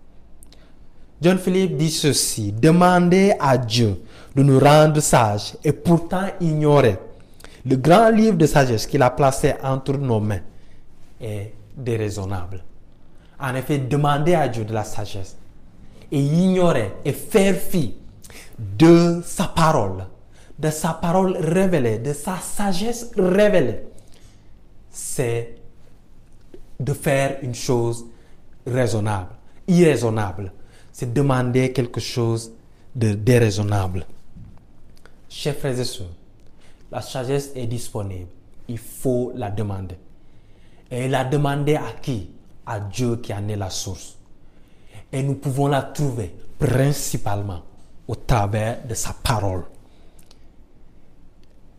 John 1.23 1.39
Philippe 1.39 1.77
dit 1.77 1.91
ceci, 1.91 2.51
demandez 2.51 3.33
à 3.39 3.57
Dieu 3.57 4.03
de 4.35 4.43
nous 4.43 4.59
rendre 4.59 4.99
sages 5.01 5.55
et 5.63 5.73
pourtant 5.73 6.27
ignorer 6.41 6.99
le 7.65 7.77
grand 7.77 8.11
livre 8.11 8.37
de 8.37 8.45
sagesse 8.45 8.89
qu'il 8.89 9.03
a 9.03 9.11
placé 9.11 9.55
entre 9.63 9.97
nos 9.97 10.19
mains 10.19 10.41
est 11.21 11.55
déraisonnable. 11.77 12.65
En 13.39 13.55
effet, 13.55 13.79
demander 13.79 14.35
à 14.35 14.49
Dieu 14.49 14.65
de 14.65 14.73
la 14.73 14.83
sagesse 14.83 15.37
et 16.11 16.19
ignorer 16.21 16.93
et 17.05 17.13
faire 17.13 17.55
fi 17.55 17.95
de 18.59 19.23
sa 19.25 19.45
parole, 19.45 20.05
de 20.59 20.71
sa 20.71 20.93
parole 20.95 21.37
révélée, 21.37 21.99
de 21.99 22.13
sa 22.13 22.39
sagesse 22.39 23.13
révélée, 23.17 23.85
c'est 24.91 25.55
de 26.81 26.93
faire 26.93 27.39
une 27.43 27.55
chose 27.55 28.07
raisonnable, 28.67 29.31
irraisonnable. 29.69 30.53
C'est 30.93 31.13
demander 31.13 31.73
quelque 31.73 32.01
chose 32.01 32.53
de 32.95 33.15
déraisonnable. 33.15 34.07
Chers 35.29 35.57
frères 35.57 35.79
et 35.79 35.85
sœurs, 35.85 36.07
la 36.91 37.01
sagesse 37.01 37.53
est 37.55 37.67
disponible. 37.67 38.29
Il 38.69 38.79
faut 38.79 39.33
la 39.35 39.51
demander. 39.51 39.97
Et 40.91 41.09
la 41.09 41.25
demander 41.25 41.77
à 41.77 41.93
qui? 42.01 42.31
À 42.67 42.79
Dieu 42.79 43.17
qui 43.17 43.33
en 43.33 43.49
est 43.49 43.57
la 43.57 43.71
source. 43.71 44.19
Et 45.11 45.23
nous 45.23 45.35
pouvons 45.35 45.69
la 45.69 45.83
trouver 45.83 46.35
principalement 46.59 47.63
au 48.07 48.15
travers 48.15 48.87
de 48.87 48.95
sa 48.95 49.15
parole. 49.15 49.65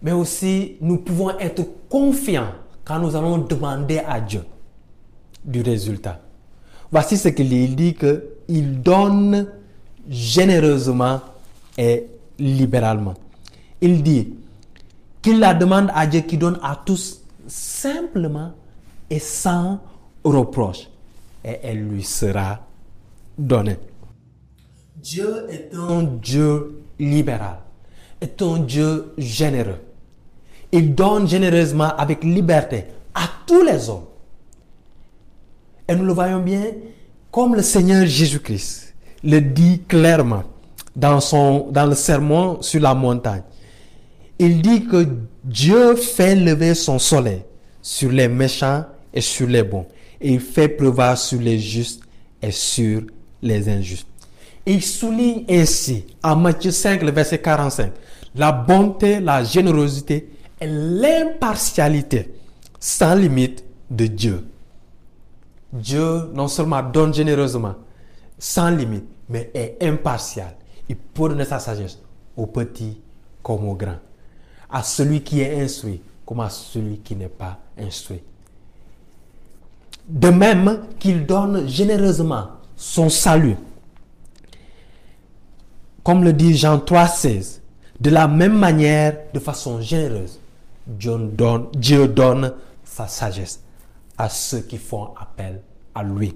Mais 0.02 0.12
aussi, 0.12 0.78
nous 0.82 0.98
pouvons 0.98 1.38
être 1.40 1.64
confiants 1.88 2.52
quand 2.84 3.00
nous 3.00 3.16
allons 3.16 3.38
demander 3.38 4.00
à 4.00 4.20
Dieu 4.20 4.44
du 5.46 5.62
résultat. 5.62 6.20
Voici 6.92 7.18
ce 7.18 7.30
qu'il 7.30 7.50
dit. 7.50 7.94
Dit 7.94 7.96
qu'il 8.48 8.82
donne 8.82 9.48
généreusement 10.10 11.22
et 11.78 12.08
libéralement. 12.40 13.16
Il 13.82 14.04
dit 14.04 14.34
qu'il 15.22 15.40
la 15.40 15.54
demande 15.54 15.90
à 15.94 16.06
Dieu 16.08 16.22
qui 16.22 16.38
donne 16.38 16.60
à 16.62 16.82
tous 16.86 17.22
simplement 17.48 18.54
et 19.10 19.20
sans 19.20 19.80
reproche. 20.24 20.90
Et 21.44 21.60
elle 21.64 21.88
lui 21.88 22.04
sera 22.04 22.60
donnée. 23.38 23.78
Dieu 24.96 25.46
est 25.50 25.76
un 25.76 26.04
Dieu 26.04 26.82
libéral, 26.98 27.58
est 28.22 28.42
un 28.42 28.60
Dieu 28.60 29.14
généreux. 29.18 29.82
Il 30.72 30.96
donne 30.96 31.28
généreusement 31.28 31.90
avec 31.98 32.24
liberté 32.24 32.86
à 33.14 33.28
tous 33.46 33.62
les 33.64 33.90
hommes. 33.90 34.06
Et 35.88 35.96
nous 35.96 36.06
le 36.06 36.14
voyons 36.14 36.40
bien 36.40 36.64
comme 37.34 37.56
le 37.56 37.64
Seigneur 37.64 38.06
Jésus-Christ 38.06 38.94
le 39.24 39.42
dit 39.42 39.82
clairement 39.88 40.44
dans, 40.96 41.20
son, 41.20 41.72
dans 41.72 41.88
le 41.88 41.96
sermon 41.96 42.62
sur 42.62 42.80
la 42.80 42.94
montagne. 42.94 43.42
Il 44.38 44.62
dit 44.62 44.86
que 44.86 45.08
Dieu 45.44 45.96
fait 45.96 46.36
lever 46.36 46.76
son 46.76 47.00
soleil 47.00 47.42
sur 47.82 48.12
les 48.12 48.28
méchants 48.28 48.86
et 49.12 49.22
sur 49.22 49.48
les 49.48 49.64
bons. 49.64 49.88
Et 50.22 50.34
il 50.34 50.40
fait 50.40 50.68
pleuvoir 50.68 51.18
sur 51.18 51.42
les 51.42 51.58
justes 51.58 52.04
et 52.40 52.52
sur 52.52 53.02
les 53.42 53.68
injustes. 53.68 54.08
Il 54.68 54.84
souligne 54.84 55.44
ainsi, 55.50 56.06
en 56.24 56.36
Matthieu 56.36 56.72
5, 56.72 57.02
le 57.02 57.12
verset 57.12 57.40
45, 57.40 57.94
la 58.36 58.52
bonté, 58.52 59.20
la 59.20 59.44
générosité 59.44 60.30
et 60.62 60.68
l'impartialité 60.68 62.32
sans 62.80 63.16
limite 63.16 63.64
de 63.90 64.06
Dieu. 64.06 64.44
Dieu 65.74 66.30
non 66.34 66.48
seulement 66.48 66.84
donne 66.84 67.14
généreusement, 67.14 67.76
sans 68.38 68.70
limite, 68.70 69.06
mais 69.28 69.50
est 69.54 69.78
impartial. 69.82 70.56
Il 70.88 70.96
peut 70.96 71.30
donner 71.30 71.46
sa 71.46 71.60
sagesse 71.60 72.00
aux 72.38 72.46
petits 72.46 73.02
comme 73.42 73.68
aux 73.68 73.76
grands, 73.76 74.00
à 74.70 74.84
celui 74.84 75.22
qui 75.22 75.42
est 75.42 75.60
instruit 75.62 76.02
comme 76.26 76.42
à 76.42 76.50
celui 76.50 77.00
qui 77.00 77.16
n'est 77.16 77.28
pas 77.28 77.58
instruit. 77.78 78.22
De 80.08 80.30
même 80.30 80.82
qu'il 81.00 81.26
donne 81.26 81.68
généreusement 81.68 82.50
son 82.76 83.10
salut 83.10 83.58
comme 86.04 86.24
le 86.24 86.34
dit 86.34 86.56
Jean 86.56 86.78
3,16, 86.78 87.62
de 88.00 88.10
la 88.10 88.28
même 88.28 88.58
manière, 88.58 89.18
de 89.34 89.40
façon 89.40 89.80
généreuse, 89.80 90.40
Dieu 90.86 91.18
donne, 91.18 91.68
Dieu 91.74 92.08
donne 92.10 92.54
sa 92.84 93.08
sagesse 93.08 93.62
à 94.18 94.30
ceux 94.30 94.62
qui 94.62 94.78
font 94.78 95.14
appel 95.16 95.62
à 95.96 96.04
lui. 96.04 96.36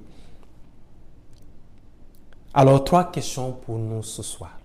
Alors, 2.53 2.83
trois 2.83 3.11
questions 3.11 3.51
pour 3.53 3.77
nous 3.77 4.01
ce 4.03 4.23
soir. 4.23 4.57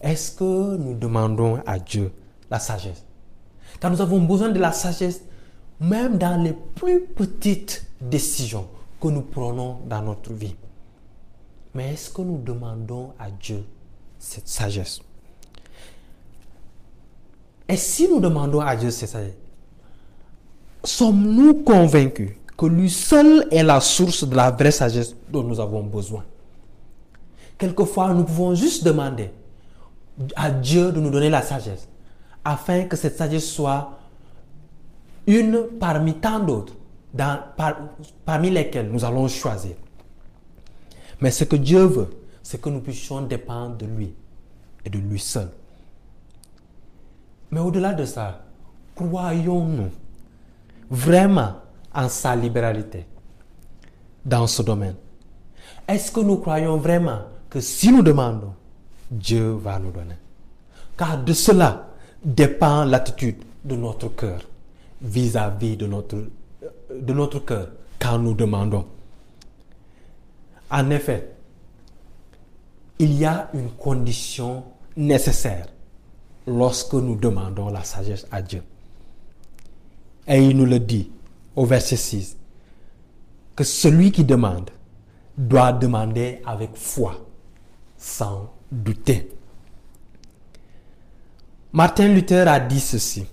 Est-ce 0.00 0.30
que 0.32 0.76
nous 0.76 0.94
demandons 0.94 1.60
à 1.66 1.78
Dieu 1.78 2.12
la 2.50 2.58
sagesse? 2.58 3.04
Car 3.80 3.90
nous 3.90 4.00
avons 4.00 4.20
besoin 4.20 4.50
de 4.50 4.58
la 4.58 4.72
sagesse 4.72 5.22
même 5.80 6.16
dans 6.16 6.40
les 6.42 6.52
plus 6.52 7.00
petites 7.02 7.86
décisions 8.00 8.68
que 9.00 9.08
nous 9.08 9.22
prenons 9.22 9.80
dans 9.86 10.02
notre 10.02 10.32
vie. 10.32 10.54
Mais 11.74 11.92
est-ce 11.92 12.10
que 12.10 12.22
nous 12.22 12.38
demandons 12.38 13.12
à 13.18 13.30
Dieu 13.30 13.64
cette 14.18 14.48
sagesse? 14.48 15.00
Et 17.68 17.76
si 17.76 18.08
nous 18.08 18.20
demandons 18.20 18.60
à 18.60 18.76
Dieu 18.76 18.90
cette 18.90 19.10
sagesse, 19.10 19.34
sommes-nous 20.84 21.62
convaincus 21.62 22.32
que 22.56 22.66
lui 22.66 22.90
seul 22.90 23.46
est 23.50 23.62
la 23.62 23.80
source 23.80 24.24
de 24.24 24.34
la 24.34 24.50
vraie 24.50 24.70
sagesse 24.70 25.14
dont 25.30 25.42
nous 25.42 25.60
avons 25.60 25.82
besoin? 25.82 26.24
Quelquefois, 27.58 28.12
nous 28.14 28.24
pouvons 28.24 28.54
juste 28.54 28.84
demander 28.84 29.30
à 30.34 30.50
Dieu 30.50 30.92
de 30.92 31.00
nous 31.00 31.10
donner 31.10 31.30
la 31.30 31.42
sagesse, 31.42 31.88
afin 32.44 32.84
que 32.84 32.96
cette 32.96 33.16
sagesse 33.16 33.50
soit 33.50 33.98
une 35.26 35.66
parmi 35.80 36.14
tant 36.14 36.40
d'autres, 36.40 36.74
parmi 38.24 38.50
lesquelles 38.50 38.90
nous 38.90 39.04
allons 39.04 39.28
choisir. 39.28 39.74
Mais 41.20 41.30
ce 41.30 41.44
que 41.44 41.56
Dieu 41.56 41.84
veut, 41.84 42.10
c'est 42.42 42.60
que 42.60 42.68
nous 42.68 42.80
puissions 42.80 43.22
dépendre 43.22 43.76
de 43.76 43.86
lui 43.86 44.14
et 44.84 44.90
de 44.90 44.98
lui 44.98 45.18
seul. 45.18 45.48
Mais 47.50 47.60
au-delà 47.60 47.92
de 47.94 48.04
ça, 48.04 48.44
croyons-nous 48.94 49.90
vraiment 50.90 51.54
en 51.94 52.08
sa 52.08 52.36
libéralité 52.36 53.06
dans 54.24 54.46
ce 54.46 54.62
domaine 54.62 54.96
Est-ce 55.88 56.10
que 56.10 56.20
nous 56.20 56.36
croyons 56.38 56.76
vraiment 56.78 57.20
que 57.48 57.60
si 57.60 57.92
nous 57.92 58.02
demandons, 58.02 58.54
Dieu 59.10 59.52
va 59.52 59.78
nous 59.78 59.90
donner? 59.92 60.16
Car 60.96 61.22
de 61.22 61.32
cela 61.32 61.88
dépend 62.24 62.84
l'attitude 62.84 63.36
de 63.64 63.76
notre 63.76 64.08
cœur 64.08 64.40
vis-à-vis 65.00 65.76
de 65.76 65.86
notre, 65.86 66.16
de 66.90 67.12
notre 67.12 67.38
cœur 67.40 67.68
quand 68.00 68.18
nous 68.18 68.34
demandons. 68.34 68.86
En 70.70 70.90
effet, 70.90 71.32
il 72.98 73.12
y 73.12 73.24
a 73.24 73.48
une 73.54 73.70
condition 73.70 74.64
nécessaire 74.96 75.66
lorsque 76.46 76.94
nous 76.94 77.14
demandons 77.14 77.68
la 77.68 77.84
sagesse 77.84 78.26
à 78.32 78.42
Dieu. 78.42 78.62
Et 80.26 80.44
il 80.44 80.56
nous 80.56 80.66
le 80.66 80.80
dit 80.80 81.10
au 81.54 81.64
verset 81.64 81.96
6, 81.96 82.36
que 83.54 83.64
celui 83.64 84.12
qui 84.12 84.24
demande 84.24 84.70
doit 85.36 85.72
demander 85.72 86.40
avec 86.44 86.76
foi, 86.76 87.24
sans 87.96 88.52
douter. 88.70 89.30
Martin 91.72 92.08
Luther 92.08 92.48
a 92.48 92.58
dit 92.60 92.80
ceci, 92.80 93.26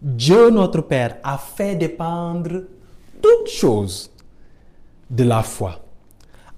Dieu 0.00 0.50
notre 0.50 0.82
Père 0.82 1.18
a 1.22 1.38
fait 1.38 1.76
dépendre 1.76 2.62
toutes 3.22 3.48
choses 3.48 4.10
de 5.08 5.24
la 5.24 5.42
foi 5.42 5.80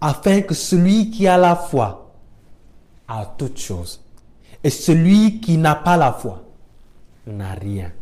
afin 0.00 0.42
que 0.42 0.54
celui 0.54 1.10
qui 1.10 1.26
a 1.26 1.36
la 1.36 1.56
foi 1.56 2.12
a 3.06 3.24
toutes 3.26 3.58
choses. 3.58 4.00
Et 4.62 4.70
celui 4.70 5.40
qui 5.40 5.56
n'a 5.56 5.74
pas 5.74 5.96
la 5.96 6.12
foi 6.12 6.42
n'a 7.26 7.54
rien. 7.54 7.92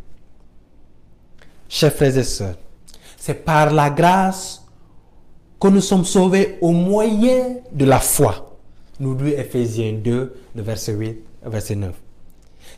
Chers 1.68 1.92
frères 1.92 2.16
et 2.16 2.24
sœurs, 2.24 2.56
c'est 3.16 3.44
par 3.44 3.72
la 3.72 3.90
grâce 3.90 4.62
que 5.60 5.68
nous 5.68 5.80
sommes 5.80 6.04
sauvés 6.04 6.58
au 6.60 6.72
moyen 6.72 7.56
de 7.72 7.84
la 7.84 7.98
foi. 7.98 8.56
Nous 9.00 9.14
dit 9.14 9.32
Ephésiens 9.32 9.94
2, 9.94 10.34
le 10.54 10.62
verset 10.62 10.92
8, 10.92 11.18
verset 11.44 11.74
9. 11.74 11.92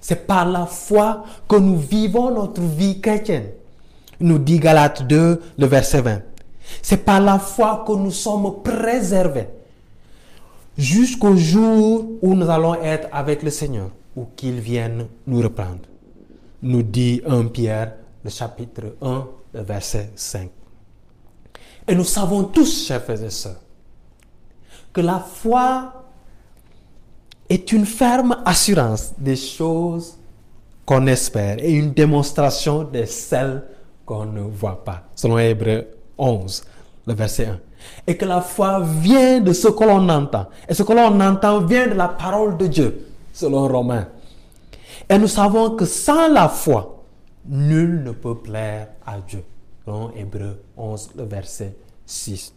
C'est 0.00 0.26
par 0.26 0.48
la 0.48 0.66
foi 0.66 1.24
que 1.48 1.56
nous 1.56 1.76
vivons 1.76 2.30
notre 2.30 2.62
vie 2.62 3.00
chrétienne. 3.00 3.50
Nous 4.20 4.38
dit 4.38 4.58
Galates 4.58 5.06
2, 5.06 5.40
le 5.58 5.66
verset 5.66 6.00
20. 6.00 6.22
C'est 6.82 7.04
par 7.04 7.20
la 7.20 7.38
foi 7.38 7.84
que 7.86 7.92
nous 7.92 8.10
sommes 8.10 8.62
préservés 8.62 9.48
jusqu'au 10.76 11.36
jour 11.36 12.06
où 12.22 12.34
nous 12.34 12.48
allons 12.48 12.74
être 12.74 13.08
avec 13.12 13.42
le 13.42 13.50
Seigneur 13.50 13.90
ou 14.16 14.26
qu'il 14.36 14.60
vienne 14.60 15.06
nous 15.26 15.40
reprendre. 15.40 15.80
Nous 16.62 16.82
dit 16.82 17.20
1 17.26 17.46
Pierre, 17.46 17.94
le 18.24 18.30
chapitre 18.30 18.96
1, 19.00 19.26
le 19.54 19.60
verset 19.62 20.10
5. 20.14 20.50
Et 21.86 21.94
nous 21.94 22.04
savons 22.04 22.44
tous, 22.44 22.86
chers 22.86 23.02
frères 23.02 23.22
et 23.22 23.30
sœurs, 23.30 23.60
que 24.92 25.00
la 25.00 25.18
foi 25.18 25.92
est 27.48 27.72
une 27.72 27.86
ferme 27.86 28.36
assurance 28.44 29.12
des 29.16 29.36
choses 29.36 30.18
qu'on 30.84 31.06
espère 31.06 31.56
et 31.60 31.72
une 31.72 31.92
démonstration 31.92 32.84
de 32.84 33.04
celles 33.04 33.62
qu'on 34.04 34.26
ne 34.26 34.40
voit 34.40 34.84
pas. 34.84 35.04
Selon 35.14 35.38
Hébreu 35.38 35.86
11, 36.16 36.62
le 37.06 37.14
verset 37.14 37.46
1. 37.46 37.58
Et 38.06 38.16
que 38.16 38.24
la 38.24 38.40
foi 38.40 38.80
vient 38.80 39.40
de 39.40 39.52
ce 39.52 39.68
que 39.68 39.84
l'on 39.84 40.08
entend. 40.08 40.46
Et 40.68 40.74
ce 40.74 40.82
que 40.82 40.92
l'on 40.92 41.20
entend 41.20 41.60
vient 41.60 41.86
de 41.86 41.94
la 41.94 42.08
parole 42.08 42.56
de 42.56 42.66
Dieu, 42.66 43.06
selon 43.32 43.68
Romains. 43.68 44.08
Et 45.08 45.18
nous 45.18 45.28
savons 45.28 45.70
que 45.70 45.84
sans 45.84 46.28
la 46.28 46.48
foi, 46.48 46.97
nul 47.48 48.02
ne 48.04 48.12
peut 48.12 48.36
plaire 48.36 48.88
à 49.06 49.18
Dieu. 49.20 49.42
Selon 49.84 50.12
Hébreu 50.14 50.60
11, 50.76 51.10
le 51.16 51.24
verset 51.24 51.74
6. 52.04 52.52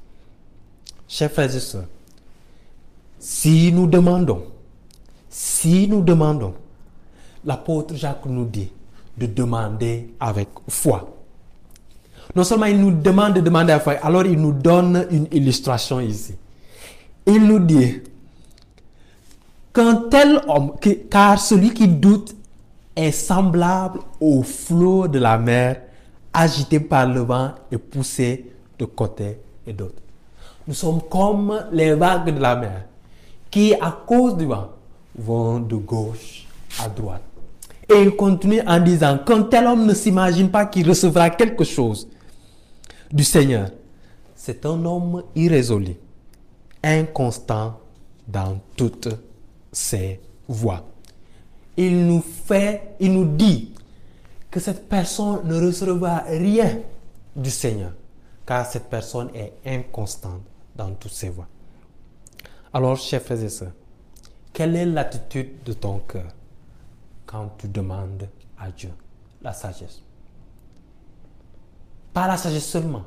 Chers 1.07 1.31
frères 1.31 1.55
et 1.55 1.59
sœurs, 1.59 1.85
si 3.19 3.71
nous 3.71 3.87
demandons, 3.87 4.43
si 5.29 5.87
nous 5.87 6.01
demandons, 6.01 6.53
l'apôtre 7.45 7.95
Jacques 7.95 8.25
nous 8.25 8.45
dit 8.45 8.71
de 9.17 9.25
demander 9.25 10.13
avec 10.19 10.49
foi. 10.67 11.17
Non 12.35 12.43
seulement 12.43 12.65
il 12.65 12.79
nous 12.79 12.91
demande 12.91 13.35
de 13.35 13.41
demander 13.41 13.73
avec 13.73 13.83
foi, 13.83 13.93
alors 14.01 14.25
il 14.25 14.39
nous 14.39 14.53
donne 14.53 15.07
une 15.11 15.27
illustration 15.31 15.99
ici. 15.99 16.35
Il 17.25 17.45
nous 17.45 17.59
dit 17.59 18.01
qu'un 19.73 19.95
tel 20.09 20.41
homme, 20.47 20.73
car 21.09 21.39
celui 21.39 21.73
qui 21.73 21.87
doute 21.87 22.35
est 22.95 23.11
semblable 23.11 23.99
au 24.19 24.43
flot 24.43 25.07
de 25.07 25.19
la 25.19 25.37
mer 25.37 25.81
agité 26.33 26.79
par 26.79 27.07
le 27.07 27.21
vent 27.21 27.51
et 27.71 27.77
poussé 27.77 28.51
de 28.77 28.85
côté 28.85 29.37
et 29.65 29.73
d'autre. 29.73 30.01
Nous 30.67 30.73
sommes 30.73 31.01
comme 31.09 31.65
les 31.71 31.93
vagues 31.93 32.33
de 32.33 32.39
la 32.39 32.55
mer 32.55 32.85
qui, 33.49 33.73
à 33.73 33.91
cause 34.05 34.37
du 34.37 34.45
vent, 34.45 34.69
vont 35.17 35.59
de 35.59 35.75
gauche 35.75 36.47
à 36.79 36.87
droite. 36.87 37.23
Et 37.89 38.01
il 38.03 38.15
continue 38.15 38.61
en 38.65 38.79
disant 38.79 39.17
qu'un 39.17 39.43
tel 39.43 39.67
homme 39.67 39.85
ne 39.85 39.93
s'imagine 39.93 40.49
pas 40.49 40.65
qu'il 40.65 40.87
recevra 40.87 41.29
quelque 41.29 41.65
chose 41.65 42.07
du 43.11 43.23
Seigneur. 43.23 43.69
C'est 44.35 44.65
un 44.65 44.85
homme 44.85 45.23
irrésolu, 45.35 45.95
inconstant 46.83 47.79
dans 48.27 48.59
toutes 48.77 49.09
ses 49.71 50.21
voies. 50.47 50.85
Il 51.77 52.05
nous 52.05 52.21
fait, 52.21 52.95
il 52.99 53.13
nous 53.13 53.25
dit 53.25 53.73
que 54.49 54.59
cette 54.59 54.89
personne 54.89 55.41
ne 55.45 55.65
recevra 55.65 56.23
rien 56.27 56.79
du 57.35 57.49
Seigneur, 57.49 57.93
car 58.45 58.65
cette 58.65 58.89
personne 58.89 59.29
est 59.33 59.53
inconstante 59.65 60.41
dans 60.75 60.91
toutes 60.91 61.13
ses 61.13 61.29
voies. 61.29 61.47
Alors, 62.73 62.97
chers 62.97 63.21
frères 63.21 63.41
et 63.41 63.49
sœurs, 63.49 63.71
quelle 64.53 64.75
est 64.75 64.85
l'attitude 64.85 65.63
de 65.63 65.73
ton 65.73 65.99
cœur 65.99 66.27
quand 67.25 67.51
tu 67.57 67.67
demandes 67.67 68.27
à 68.59 68.69
Dieu 68.71 68.91
la 69.41 69.53
sagesse? 69.53 70.01
Pas 72.13 72.27
la 72.27 72.35
sagesse 72.35 72.67
seulement, 72.67 73.03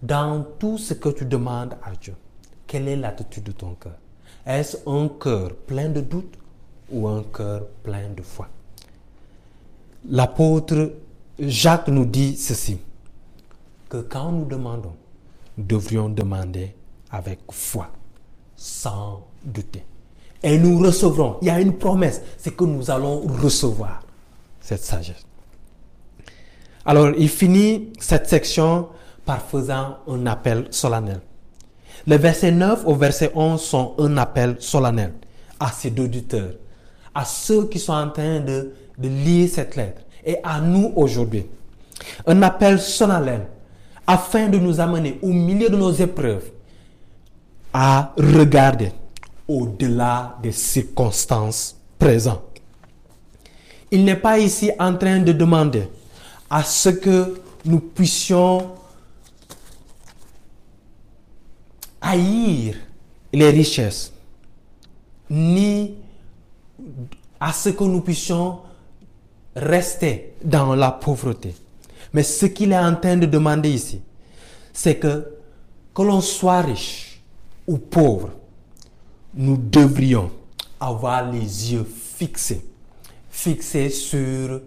dans 0.00 0.44
tout 0.58 0.78
ce 0.78 0.94
que 0.94 1.08
tu 1.08 1.24
demandes 1.24 1.74
à 1.82 1.92
Dieu, 1.96 2.14
quelle 2.66 2.86
est 2.88 2.96
l'attitude 2.96 3.44
de 3.44 3.52
ton 3.52 3.74
cœur? 3.74 3.96
Est-ce 4.46 4.76
un 4.88 5.08
cœur 5.08 5.56
plein 5.56 5.88
de 5.88 6.00
doute 6.00 6.34
ou 6.94 7.08
un 7.08 7.22
cœur 7.24 7.66
plein 7.82 8.08
de 8.16 8.22
foi 8.22 8.48
L'apôtre 10.08 10.92
Jacques 11.38 11.88
nous 11.88 12.04
dit 12.04 12.36
ceci, 12.36 12.78
que 13.88 13.98
quand 13.98 14.30
nous 14.30 14.44
demandons, 14.44 14.94
nous 15.56 15.64
devrions 15.64 16.08
demander 16.08 16.74
avec 17.10 17.40
foi 17.50 17.88
sans 18.56 19.26
douter. 19.44 19.84
Et 20.42 20.58
nous 20.58 20.78
recevrons. 20.78 21.38
Il 21.40 21.48
y 21.48 21.50
a 21.50 21.60
une 21.60 21.72
promesse, 21.72 22.20
c'est 22.36 22.54
que 22.54 22.64
nous 22.64 22.90
allons 22.90 23.20
recevoir 23.20 24.02
cette 24.60 24.82
sagesse. 24.84 25.24
Alors, 26.84 27.10
il 27.16 27.28
finit 27.30 27.92
cette 27.98 28.28
section 28.28 28.88
par 29.24 29.40
faisant 29.40 29.98
un 30.06 30.26
appel 30.26 30.66
solennel. 30.70 31.20
Les 32.06 32.18
versets 32.18 32.52
9 32.52 32.82
au 32.86 32.94
verset 32.94 33.32
11 33.34 33.60
sont 33.60 33.94
un 33.98 34.18
appel 34.18 34.56
solennel 34.58 35.14
à 35.58 35.68
ses 35.72 35.88
auditeurs, 35.98 36.52
à 37.14 37.24
ceux 37.24 37.66
qui 37.68 37.78
sont 37.78 37.92
en 37.92 38.10
train 38.10 38.40
de, 38.40 38.72
lire 38.98 39.48
cette 39.52 39.76
lettre 39.76 40.02
et 40.24 40.36
à 40.42 40.60
nous 40.60 40.92
aujourd'hui. 40.96 41.46
Un 42.26 42.42
appel 42.42 42.78
solennel 42.80 43.46
afin 44.06 44.48
de 44.48 44.58
nous 44.58 44.80
amener 44.80 45.18
au 45.22 45.28
milieu 45.28 45.68
de 45.68 45.76
nos 45.76 45.92
épreuves 45.92 46.50
à 47.72 48.12
regarder 48.16 48.92
au-delà 49.48 50.36
des 50.42 50.52
circonstances 50.52 51.76
présentes. 51.98 52.42
Il 53.90 54.04
n'est 54.04 54.16
pas 54.16 54.38
ici 54.38 54.70
en 54.78 54.94
train 54.96 55.20
de 55.20 55.32
demander 55.32 55.88
à 56.50 56.62
ce 56.62 56.88
que 56.90 57.40
nous 57.64 57.80
puissions 57.80 58.70
haïr 62.00 62.76
les 63.32 63.50
richesses, 63.50 64.12
ni 65.30 65.94
à 67.40 67.52
ce 67.52 67.70
que 67.70 67.84
nous 67.84 68.00
puissions 68.00 68.60
rester 69.54 70.34
dans 70.42 70.74
la 70.74 70.90
pauvreté. 70.90 71.54
Mais 72.12 72.22
ce 72.22 72.46
qu'il 72.46 72.72
est 72.72 72.78
en 72.78 72.94
train 72.94 73.16
de 73.16 73.26
demander 73.26 73.70
ici, 73.70 74.00
c'est 74.72 74.96
que, 74.96 75.26
que 75.94 76.02
l'on 76.02 76.20
soit 76.20 76.60
riche, 76.62 77.20
ou 77.66 77.78
pauvres, 77.78 78.30
nous 79.34 79.56
devrions 79.56 80.30
avoir 80.78 81.30
les 81.30 81.72
yeux 81.72 81.84
fixés, 81.84 82.64
fixés 83.30 83.90
sur 83.90 84.60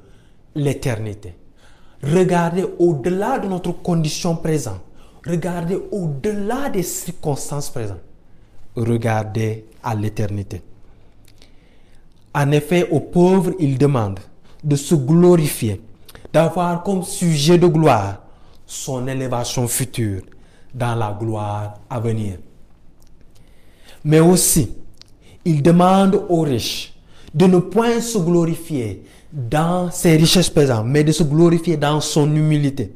l'éternité. 0.56 1.36
Regarder 2.04 2.66
au-delà 2.80 3.40
de 3.40 3.48
notre 3.48 3.72
condition 3.72 4.36
présente. 4.36 4.82
Regarder 5.26 5.78
au-delà 5.92 6.70
des 6.70 6.84
circonstances 6.84 7.70
présentes. 7.70 8.02
Regarder 8.76 9.66
à 9.84 9.96
l'éternité. 9.96 10.62
En 12.38 12.52
effet, 12.52 12.88
aux 12.92 13.00
pauvres, 13.00 13.54
il 13.58 13.80
demande 13.80 14.20
de 14.64 14.76
se 14.76 14.94
glorifier, 14.94 15.82
d'avoir 16.32 16.84
comme 16.84 17.02
sujet 17.02 17.58
de 17.58 17.66
gloire 17.66 18.22
son 18.68 19.08
élévation 19.08 19.68
future 19.68 20.22
dans 20.72 20.94
la 20.94 21.18
gloire 21.20 21.80
à 21.90 22.00
venir. 22.00 22.38
Mais 24.04 24.20
aussi, 24.20 24.72
il 25.46 25.64
demande 25.64 26.24
aux 26.30 26.42
riches 26.42 26.94
de 27.34 27.48
ne 27.48 27.58
point 27.58 28.02
se 28.02 28.20
glorifier 28.20 29.04
dans 29.34 29.90
ses 29.90 30.16
richesses 30.16 30.52
présentes, 30.52 30.86
mais 30.86 31.04
de 31.04 31.12
se 31.12 31.24
glorifier 31.24 31.76
dans 31.76 32.00
son 32.02 32.36
humilité. 32.36 32.94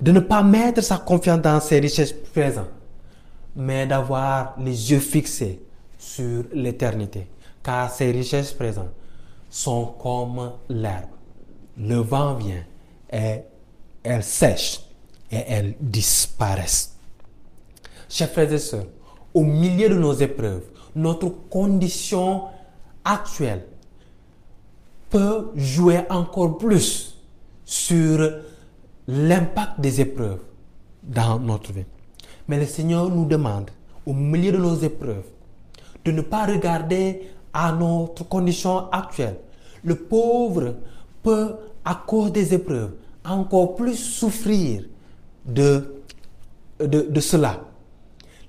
De 0.00 0.12
ne 0.12 0.20
pas 0.20 0.44
mettre 0.44 0.80
sa 0.80 0.98
confiance 0.98 1.40
dans 1.40 1.58
ses 1.58 1.80
richesses 1.80 2.14
présentes, 2.32 2.70
mais 3.56 3.84
d'avoir 3.84 4.54
les 4.60 4.92
yeux 4.92 5.00
fixés 5.00 5.60
sur 5.98 6.44
l'éternité. 6.52 7.26
Car 7.62 7.90
ces 7.90 8.10
richesses 8.10 8.52
présentes 8.52 8.92
sont 9.50 9.94
comme 10.00 10.52
l'herbe. 10.68 11.10
Le 11.76 11.96
vent 11.96 12.34
vient 12.34 12.64
et 13.12 13.40
elles 14.02 14.24
sèchent 14.24 14.80
et 15.30 15.42
elles 15.46 15.74
disparaissent. 15.80 16.96
Chers 18.08 18.30
frères 18.30 18.52
et 18.52 18.58
sœurs, 18.58 18.86
au 19.34 19.44
milieu 19.44 19.88
de 19.88 19.94
nos 19.94 20.14
épreuves, 20.14 20.64
notre 20.94 21.28
condition 21.28 22.44
actuelle 23.04 23.64
peut 25.10 25.50
jouer 25.54 26.00
encore 26.10 26.58
plus 26.58 27.16
sur 27.64 28.40
l'impact 29.06 29.80
des 29.80 30.00
épreuves 30.00 30.42
dans 31.02 31.38
notre 31.38 31.72
vie. 31.72 31.84
Mais 32.46 32.58
le 32.58 32.66
Seigneur 32.66 33.10
nous 33.10 33.26
demande, 33.26 33.70
au 34.06 34.12
milieu 34.12 34.52
de 34.52 34.58
nos 34.58 34.76
épreuves, 34.76 35.26
de 36.04 36.12
ne 36.12 36.22
pas 36.22 36.46
regarder 36.46 37.28
à 37.52 37.72
notre 37.72 38.24
condition 38.28 38.90
actuelle. 38.90 39.36
Le 39.82 39.94
pauvre 39.94 40.74
peut, 41.22 41.54
à 41.84 41.94
cause 42.06 42.32
des 42.32 42.54
épreuves, 42.54 42.92
encore 43.24 43.76
plus 43.76 43.96
souffrir 43.96 44.84
de, 45.44 46.02
de, 46.80 47.20
cela. 47.20 47.60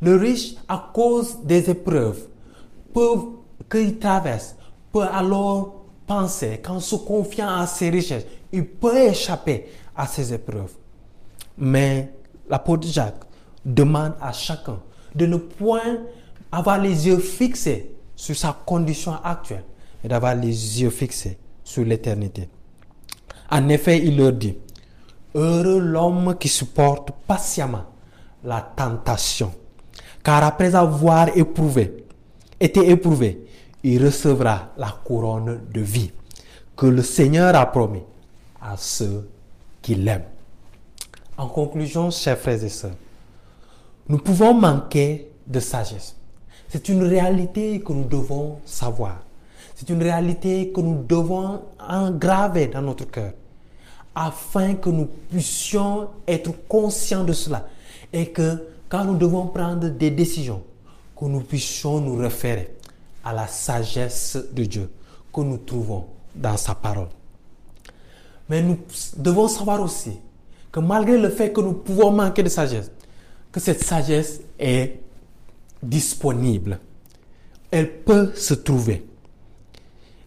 Le 0.01 0.15
riche, 0.15 0.55
à 0.67 0.89
cause 0.93 1.39
des 1.43 1.69
épreuves 1.69 2.27
qu'il 3.69 3.99
traverse, 3.99 4.55
peut 4.91 5.03
alors 5.11 5.83
penser 6.07 6.59
qu'en 6.63 6.79
se 6.79 6.95
confiant 6.95 7.49
à 7.49 7.67
ses 7.67 7.89
richesses, 7.89 8.25
il 8.51 8.65
peut 8.65 8.97
échapper 8.97 9.67
à 9.95 10.07
ces 10.07 10.33
épreuves. 10.33 10.73
Mais 11.57 12.11
l'apôtre 12.49 12.87
Jacques 12.87 13.23
demande 13.63 14.13
à 14.19 14.31
chacun 14.31 14.79
de 15.13 15.25
ne 15.25 15.37
point 15.37 15.99
avoir 16.51 16.79
les 16.81 17.07
yeux 17.07 17.19
fixés 17.19 17.95
sur 18.19 18.35
sa 18.35 18.51
condition 18.65 19.13
actuelle, 19.23 19.63
mais 20.03 20.09
d'avoir 20.09 20.35
les 20.35 20.81
yeux 20.81 20.89
fixés 20.89 21.37
sur 21.63 21.85
l'éternité. 21.85 22.49
En 23.49 23.69
effet, 23.69 23.99
il 24.03 24.17
leur 24.17 24.33
dit, 24.33 24.57
Heureux 25.33 25.79
l'homme 25.79 26.35
qui 26.37 26.49
supporte 26.49 27.11
patiemment 27.25 27.85
la 28.43 28.59
tentation 28.75 29.53
car 30.21 30.43
après 30.43 30.75
avoir 30.75 31.29
éprouvé, 31.37 32.03
été 32.59 32.89
éprouvé, 32.89 33.47
il 33.83 34.03
recevra 34.03 34.73
la 34.77 34.93
couronne 35.05 35.61
de 35.71 35.79
vie 35.79 36.11
que 36.75 36.87
le 36.87 37.01
Seigneur 37.01 37.55
a 37.55 37.65
promis 37.67 38.03
à 38.61 38.75
ceux 38.75 39.29
qui 39.81 39.95
l'aiment. 39.95 40.25
En 41.37 41.47
conclusion, 41.47 42.11
chers 42.11 42.37
frères 42.37 42.61
et 42.61 42.67
sœurs, 42.69 42.97
nous 44.09 44.17
pouvons 44.17 44.53
manquer 44.53 45.31
de 45.47 45.61
sagesse. 45.61 46.18
C'est 46.69 46.87
une 46.89 47.03
réalité 47.03 47.81
que 47.81 47.91
nous 47.91 48.05
devons 48.05 48.59
savoir. 48.65 49.17
C'est 49.75 49.89
une 49.89 50.03
réalité 50.03 50.71
que 50.71 50.81
nous 50.81 51.03
devons 51.03 51.61
engraver 51.79 52.67
dans 52.67 52.81
notre 52.81 53.05
cœur 53.05 53.33
afin 54.13 54.75
que 54.75 54.89
nous 54.89 55.07
puissions 55.29 56.09
être 56.27 56.51
conscients 56.67 57.23
de 57.23 57.33
cela 57.33 57.67
et 58.11 58.27
que 58.27 58.67
quand 58.89 59.05
nous 59.05 59.17
devons 59.17 59.47
prendre 59.47 59.87
des 59.87 60.11
décisions, 60.11 60.61
que 61.17 61.25
nous 61.25 61.41
puissions 61.41 62.01
nous 62.01 62.15
référer 62.15 62.75
à 63.23 63.33
la 63.33 63.47
sagesse 63.47 64.37
de 64.51 64.65
Dieu 64.65 64.89
que 65.33 65.41
nous 65.41 65.57
trouvons 65.57 66.05
dans 66.35 66.57
sa 66.57 66.75
parole. 66.75 67.07
Mais 68.49 68.61
nous 68.61 68.79
devons 69.17 69.47
savoir 69.47 69.81
aussi 69.81 70.19
que 70.71 70.79
malgré 70.79 71.17
le 71.17 71.29
fait 71.29 71.51
que 71.51 71.61
nous 71.61 71.73
pouvons 71.73 72.11
manquer 72.11 72.43
de 72.43 72.49
sagesse, 72.49 72.91
que 73.51 73.59
cette 73.59 73.83
sagesse 73.83 74.41
est 74.59 74.99
disponible. 75.81 76.79
Elle 77.71 78.03
peut 78.03 78.33
se 78.35 78.53
trouver. 78.53 79.05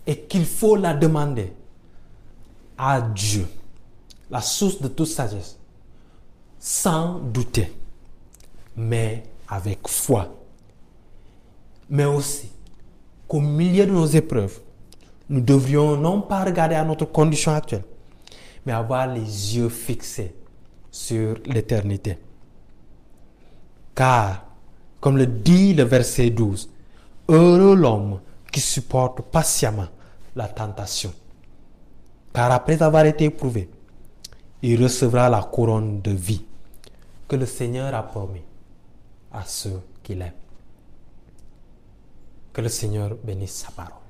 Et 0.06 0.20
qu'il 0.20 0.44
faut 0.44 0.76
la 0.76 0.94
demander 0.94 1.52
à 2.76 3.00
Dieu, 3.00 3.46
la 4.30 4.40
source 4.40 4.80
de 4.80 4.88
toute 4.88 5.06
sagesse, 5.06 5.58
sans 6.58 7.18
douter, 7.18 7.72
mais 8.76 9.22
avec 9.48 9.86
foi. 9.86 10.34
Mais 11.88 12.04
aussi 12.04 12.50
qu'au 13.28 13.40
milieu 13.40 13.86
de 13.86 13.92
nos 13.92 14.06
épreuves, 14.06 14.60
nous 15.28 15.40
devrions 15.40 15.96
non 15.96 16.22
pas 16.22 16.44
regarder 16.44 16.74
à 16.74 16.84
notre 16.84 17.04
condition 17.06 17.52
actuelle, 17.52 17.84
mais 18.66 18.72
avoir 18.72 19.06
les 19.06 19.56
yeux 19.56 19.68
fixés 19.68 20.34
sur 20.90 21.36
l'éternité. 21.46 22.18
Car, 23.94 24.44
comme 25.02 25.18
le 25.18 25.26
dit 25.26 25.74
le 25.74 25.82
verset 25.82 26.30
12, 26.30 26.70
heureux 27.28 27.74
l'homme 27.74 28.20
qui 28.52 28.60
supporte 28.60 29.20
patiemment 29.20 29.88
la 30.36 30.46
tentation. 30.46 31.12
Car 32.32 32.52
après 32.52 32.80
avoir 32.80 33.04
été 33.04 33.24
éprouvé, 33.24 33.68
il 34.62 34.80
recevra 34.80 35.28
la 35.28 35.42
couronne 35.42 36.00
de 36.02 36.12
vie 36.12 36.44
que 37.26 37.34
le 37.34 37.46
Seigneur 37.46 37.92
a 37.92 38.04
promis 38.04 38.44
à 39.32 39.42
ceux 39.44 39.80
qu'il 40.04 40.22
aime. 40.22 40.30
Que 42.52 42.60
le 42.60 42.68
Seigneur 42.68 43.16
bénisse 43.24 43.54
sa 43.54 43.72
parole. 43.72 44.01